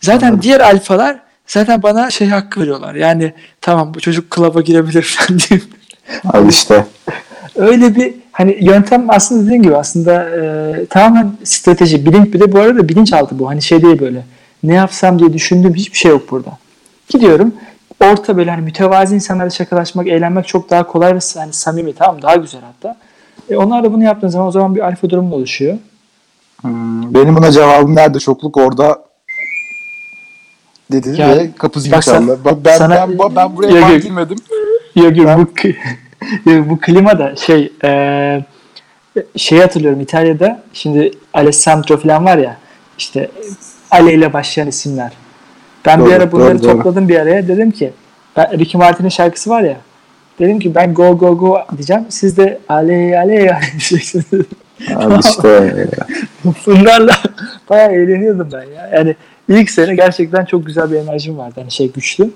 Zaten 0.00 0.26
Anladım. 0.26 0.42
diğer 0.42 0.60
alfalar 0.60 1.18
zaten 1.46 1.82
bana 1.82 2.10
şey 2.10 2.28
hakkı 2.28 2.60
veriyorlar. 2.60 2.94
Yani 2.94 3.32
tamam 3.60 3.94
bu 3.94 4.00
çocuk 4.00 4.30
klaba 4.30 4.60
girebilir 4.60 5.02
falan 5.02 5.40
diye. 5.50 5.60
Al 6.32 6.48
işte. 6.48 6.86
Öyle 7.56 7.96
bir 7.96 8.14
hani 8.32 8.58
yöntem 8.60 9.04
aslında 9.08 9.44
dediğim 9.44 9.62
gibi 9.62 9.76
aslında 9.76 10.30
e, 10.30 10.86
tamamen 10.86 11.32
strateji. 11.44 12.06
Bilinç 12.06 12.34
bir 12.34 12.40
de 12.40 12.52
bu 12.52 12.58
arada 12.58 12.88
bilinçaltı 12.88 13.38
bu. 13.38 13.48
Hani 13.48 13.62
şey 13.62 13.82
değil 13.82 14.00
böyle. 14.00 14.24
Ne 14.62 14.74
yapsam 14.74 15.18
diye 15.18 15.32
düşündüğüm 15.32 15.74
hiçbir 15.74 15.98
şey 15.98 16.10
yok 16.10 16.30
burada. 16.30 16.50
Gidiyorum. 17.08 17.54
Orta 18.00 18.36
böyle 18.36 18.50
hani 18.50 18.62
mütevazi 18.62 19.14
insanlarla 19.14 19.50
şakalaşmak, 19.50 20.08
eğlenmek 20.08 20.48
çok 20.48 20.70
daha 20.70 20.86
kolay 20.86 21.14
ve 21.14 21.18
hani 21.34 21.52
samimi 21.52 21.92
tamam 21.92 22.22
daha 22.22 22.36
güzel 22.36 22.60
hatta. 22.60 22.96
E, 23.50 23.56
onlar 23.56 23.84
da 23.84 23.92
bunu 23.92 24.04
yaptığın 24.04 24.28
zaman 24.28 24.48
o 24.48 24.50
zaman 24.50 24.74
bir 24.74 24.80
alfa 24.80 25.10
durumu 25.10 25.34
oluşuyor. 25.34 25.78
Hmm, 26.60 27.14
benim 27.14 27.36
buna 27.36 27.52
cevabım 27.52 27.94
nerede 27.94 28.18
çokluk 28.18 28.56
orada 28.56 29.05
dedi 30.92 31.14
Yani- 31.20 31.36
ve 31.38 31.50
kapı 31.58 31.80
zili 31.80 31.92
Bak 31.92 32.02
çaldı. 32.02 32.38
Ben, 32.44 32.64
ben, 32.64 32.78
sana- 32.78 33.08
ben, 33.08 33.36
ben 33.36 33.56
buraya 33.56 33.92
Yok, 33.92 34.02
girmedim. 34.02 34.36
Yok 34.96 35.16
yok 35.16 35.38
bu, 35.38 35.42
kli- 35.42 35.76
yok, 36.56 36.70
bu 36.70 36.80
klima 36.80 37.18
da 37.18 37.36
şey 37.36 37.72
e, 37.84 37.90
şey 39.36 39.58
hatırlıyorum 39.58 40.00
İtalya'da 40.00 40.62
şimdi 40.72 41.10
Alessandro 41.34 41.96
falan 41.96 42.24
var 42.24 42.38
ya 42.38 42.56
işte 42.98 43.30
Ale 43.90 44.12
ile 44.14 44.32
başlayan 44.32 44.68
isimler. 44.68 45.12
Ben 45.86 46.00
Doğru, 46.00 46.08
bir 46.08 46.12
ara 46.14 46.32
bunları 46.32 46.58
doğru, 46.58 46.62
doğru. 46.62 46.76
topladım 46.76 47.08
bir 47.08 47.16
araya 47.20 47.48
dedim 47.48 47.70
ki 47.70 47.92
ben, 48.36 48.58
Ricky 48.58 48.78
Martin'in 48.84 49.08
şarkısı 49.08 49.50
var 49.50 49.62
ya 49.62 49.76
dedim 50.38 50.58
ki 50.58 50.74
ben 50.74 50.94
go 50.94 51.18
go 51.18 51.38
go 51.38 51.58
diyeceğim 51.76 52.04
siz 52.08 52.36
de 52.36 52.58
Ale 52.68 53.18
Ale 53.18 53.32
Ale 53.52 53.58
diyeceksiniz. 53.72 54.24
Abi 54.94 55.14
işte 55.20 55.74
Bunlarla 56.66 57.14
bayağı 57.70 57.92
eğleniyordum 57.92 58.48
ben 58.52 58.62
ya. 58.76 58.90
Yani 58.94 59.16
ilk 59.48 59.70
sene 59.70 59.94
gerçekten 59.94 60.44
çok 60.44 60.66
güzel 60.66 60.90
bir 60.90 60.96
enerjim 60.96 61.38
vardı. 61.38 61.54
Hani 61.56 61.70
şey 61.70 61.92
güçlü. 61.92 62.30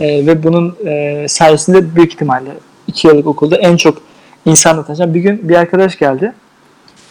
Ee, 0.00 0.26
ve 0.26 0.42
bunun 0.42 0.76
e, 0.86 1.26
sayesinde 1.28 1.96
büyük 1.96 2.12
ihtimalle 2.12 2.50
iki 2.86 3.08
yıllık 3.08 3.26
okulda 3.26 3.56
en 3.56 3.76
çok 3.76 4.02
insanla 4.44 4.84
tanışacağım. 4.84 5.14
Bir 5.14 5.20
gün 5.20 5.48
bir 5.48 5.54
arkadaş 5.54 5.98
geldi. 5.98 6.32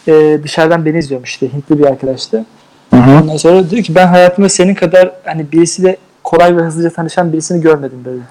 Ee, 0.08 0.38
dışarıdan 0.42 0.84
beni 0.84 0.98
izliyormuş 0.98 1.30
işte. 1.30 1.52
Hintli 1.52 1.78
bir 1.78 1.84
arkadaştı. 1.84 2.44
Hı 2.90 2.96
hı. 2.96 3.22
Ondan 3.22 3.36
sonra 3.36 3.70
diyor 3.70 3.82
ki 3.82 3.94
ben 3.94 4.06
hayatımda 4.06 4.48
senin 4.48 4.74
kadar 4.74 5.12
hani 5.24 5.52
birisiyle 5.52 5.96
kolay 6.24 6.56
ve 6.56 6.60
hızlıca 6.60 6.90
tanışan 6.90 7.32
birisini 7.32 7.60
görmedim 7.60 7.98
böyle. 8.04 8.22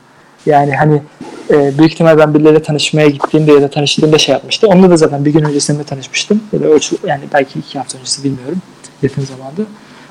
Yani 0.46 0.76
hani 0.76 1.02
e, 1.50 1.78
büyük 1.78 1.94
ihtimal 1.94 2.18
ben 2.18 2.34
birileriyle 2.34 2.62
tanışmaya 2.62 3.08
gittiğimde 3.08 3.52
ya 3.52 3.62
da 3.62 3.70
tanıştığımda 3.70 4.18
şey 4.18 4.34
yapmıştı. 4.34 4.68
Onunla 4.68 4.90
da 4.90 4.98
zaten 4.98 5.26
bir 5.26 5.34
gün 5.34 5.44
öncesinde 5.44 5.84
tanışmıştım. 5.84 6.44
Ya 6.54 6.60
da 6.60 6.66
ölçü, 6.66 6.98
yani 7.08 7.24
belki 7.34 7.60
iki 7.60 7.78
hafta 7.78 7.98
öncesi 7.98 8.24
bilmiyorum. 8.24 8.62
Yakın 9.02 9.22
zamanda. 9.22 9.62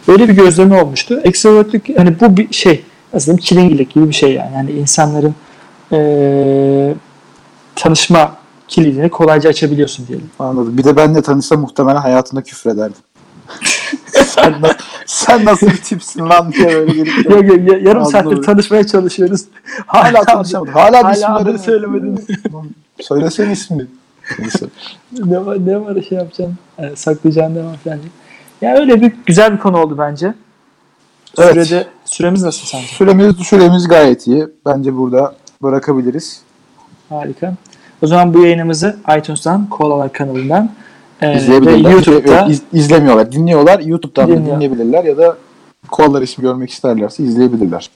Böyle 0.08 0.28
bir 0.28 0.34
gözlemi 0.34 0.82
olmuştu. 0.82 1.20
Extrovertlik 1.24 1.98
hani 1.98 2.20
bu 2.20 2.36
bir 2.36 2.52
şey 2.52 2.84
aslında 3.12 3.40
çilingirlik 3.40 3.94
gibi 3.94 4.08
bir 4.08 4.14
şey 4.14 4.32
yani. 4.32 4.54
Yani 4.54 4.70
insanların 4.70 5.34
e, 5.92 6.94
tanışma 7.76 8.36
kilidini 8.68 9.08
kolayca 9.10 9.50
açabiliyorsun 9.50 10.06
diyelim. 10.06 10.30
Anladım. 10.38 10.78
Bir 10.78 10.84
de 10.84 10.96
benle 10.96 11.22
tanışsa 11.22 11.56
muhtemelen 11.56 11.96
hayatında 12.00 12.42
küfrederdim. 12.42 12.96
sen, 14.06 14.52
na- 14.62 14.76
sen 15.06 15.44
nasıl 15.44 15.66
bir 15.66 15.76
tipsin 15.76 16.28
lan 16.28 16.52
diye 16.52 16.68
böyle 16.68 16.92
gelip 16.92 17.30
Yok, 17.30 17.44
yok, 17.44 17.68
ya- 17.72 17.78
yarım 17.78 18.04
saattir 18.04 18.42
tanışmaya 18.42 18.86
çalışıyoruz. 18.86 19.40
hala 19.86 20.20
tanışamadık. 20.24 20.74
Hala, 20.74 21.02
Hala 21.04 21.12
isimleri 21.12 21.32
adını 21.38 21.58
söylemedin. 21.58 22.26
Söylesene 23.00 23.52
ismini. 23.52 23.86
Ne 25.24 25.46
var 25.46 25.66
ne 25.66 25.80
var 25.80 26.02
şey 26.08 26.18
yapacaksın? 26.18 26.54
Yani 26.78 26.96
saklayacağın 26.96 27.54
ne 27.54 27.64
var 27.64 27.76
falan. 27.84 27.98
Ya 28.62 28.76
öyle 28.76 29.00
bir 29.00 29.12
güzel 29.26 29.52
bir 29.52 29.58
konu 29.58 29.78
oldu 29.78 29.94
bence. 29.98 30.34
Evet. 31.38 31.52
Sürede 31.66 31.86
süremiz 32.04 32.42
nasıl 32.42 32.66
sence? 32.66 32.86
Süremiz, 32.86 33.36
süremiz 33.36 33.88
gayet 33.88 34.26
iyi. 34.26 34.46
Bence 34.66 34.96
burada 34.96 35.34
bırakabiliriz. 35.62 36.42
Harika. 37.08 37.54
O 38.02 38.06
zaman 38.06 38.34
bu 38.34 38.44
yayınımızı 38.44 38.96
iTunes'tan, 39.18 39.66
Kolalar 39.68 40.12
kanalından 40.12 40.70
e, 41.20 41.28
ve 41.28 41.36
İzleyebilirler. 41.36 41.90
YouTube'da 41.90 42.40
Yok, 42.40 42.50
iz- 42.50 42.62
izlemiyorlar. 42.72 43.32
Dinliyorlar. 43.32 43.80
YouTube'dan 43.80 44.28
da 44.28 44.36
Dinliyor. 44.36 44.56
dinleyebilirler 44.56 45.04
ya 45.04 45.16
da 45.16 45.36
kollar 45.90 46.22
ismi 46.22 46.42
görmek 46.42 46.70
isterlerse 46.70 47.22
izleyebilirler. 47.22 47.90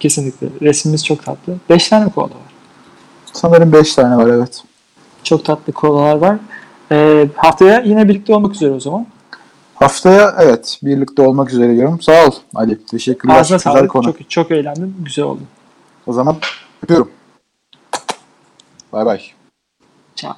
kesinlikle 0.00 0.46
resmimiz 0.62 1.04
çok 1.06 1.24
tatlı. 1.24 1.54
5 1.70 1.88
tane 1.88 2.08
koala 2.10 2.28
var. 2.30 2.52
Sanırım 3.32 3.72
5 3.72 3.94
tane 3.94 4.16
var 4.16 4.26
evet. 4.26 4.62
Çok 5.24 5.44
tatlı 5.44 5.72
kolalar 5.72 6.14
var. 6.16 6.36
Ee, 6.92 7.28
haftaya 7.36 7.80
yine 7.80 8.08
birlikte 8.08 8.34
olmak 8.34 8.54
üzere 8.54 8.70
o 8.70 8.80
zaman. 8.80 9.06
Haftaya 9.78 10.36
evet 10.40 10.78
birlikte 10.82 11.22
olmak 11.22 11.52
üzere 11.52 11.74
diyorum. 11.76 12.00
Sağ 12.00 12.26
ol 12.26 12.30
Ali. 12.54 12.86
Teşekkürler. 12.86 13.34
Ağzına 13.40 13.56
Güzel 13.56 13.72
sağlık. 13.72 13.90
konu. 13.90 14.04
Çok, 14.04 14.30
çok 14.30 14.50
eğlendim. 14.50 14.96
Güzel 14.98 15.24
oldu. 15.24 15.40
O 16.06 16.12
zaman 16.12 16.36
öpüyorum. 16.82 17.10
Bay 18.92 19.06
bay. 19.06 19.22
Ciao. 20.16 20.34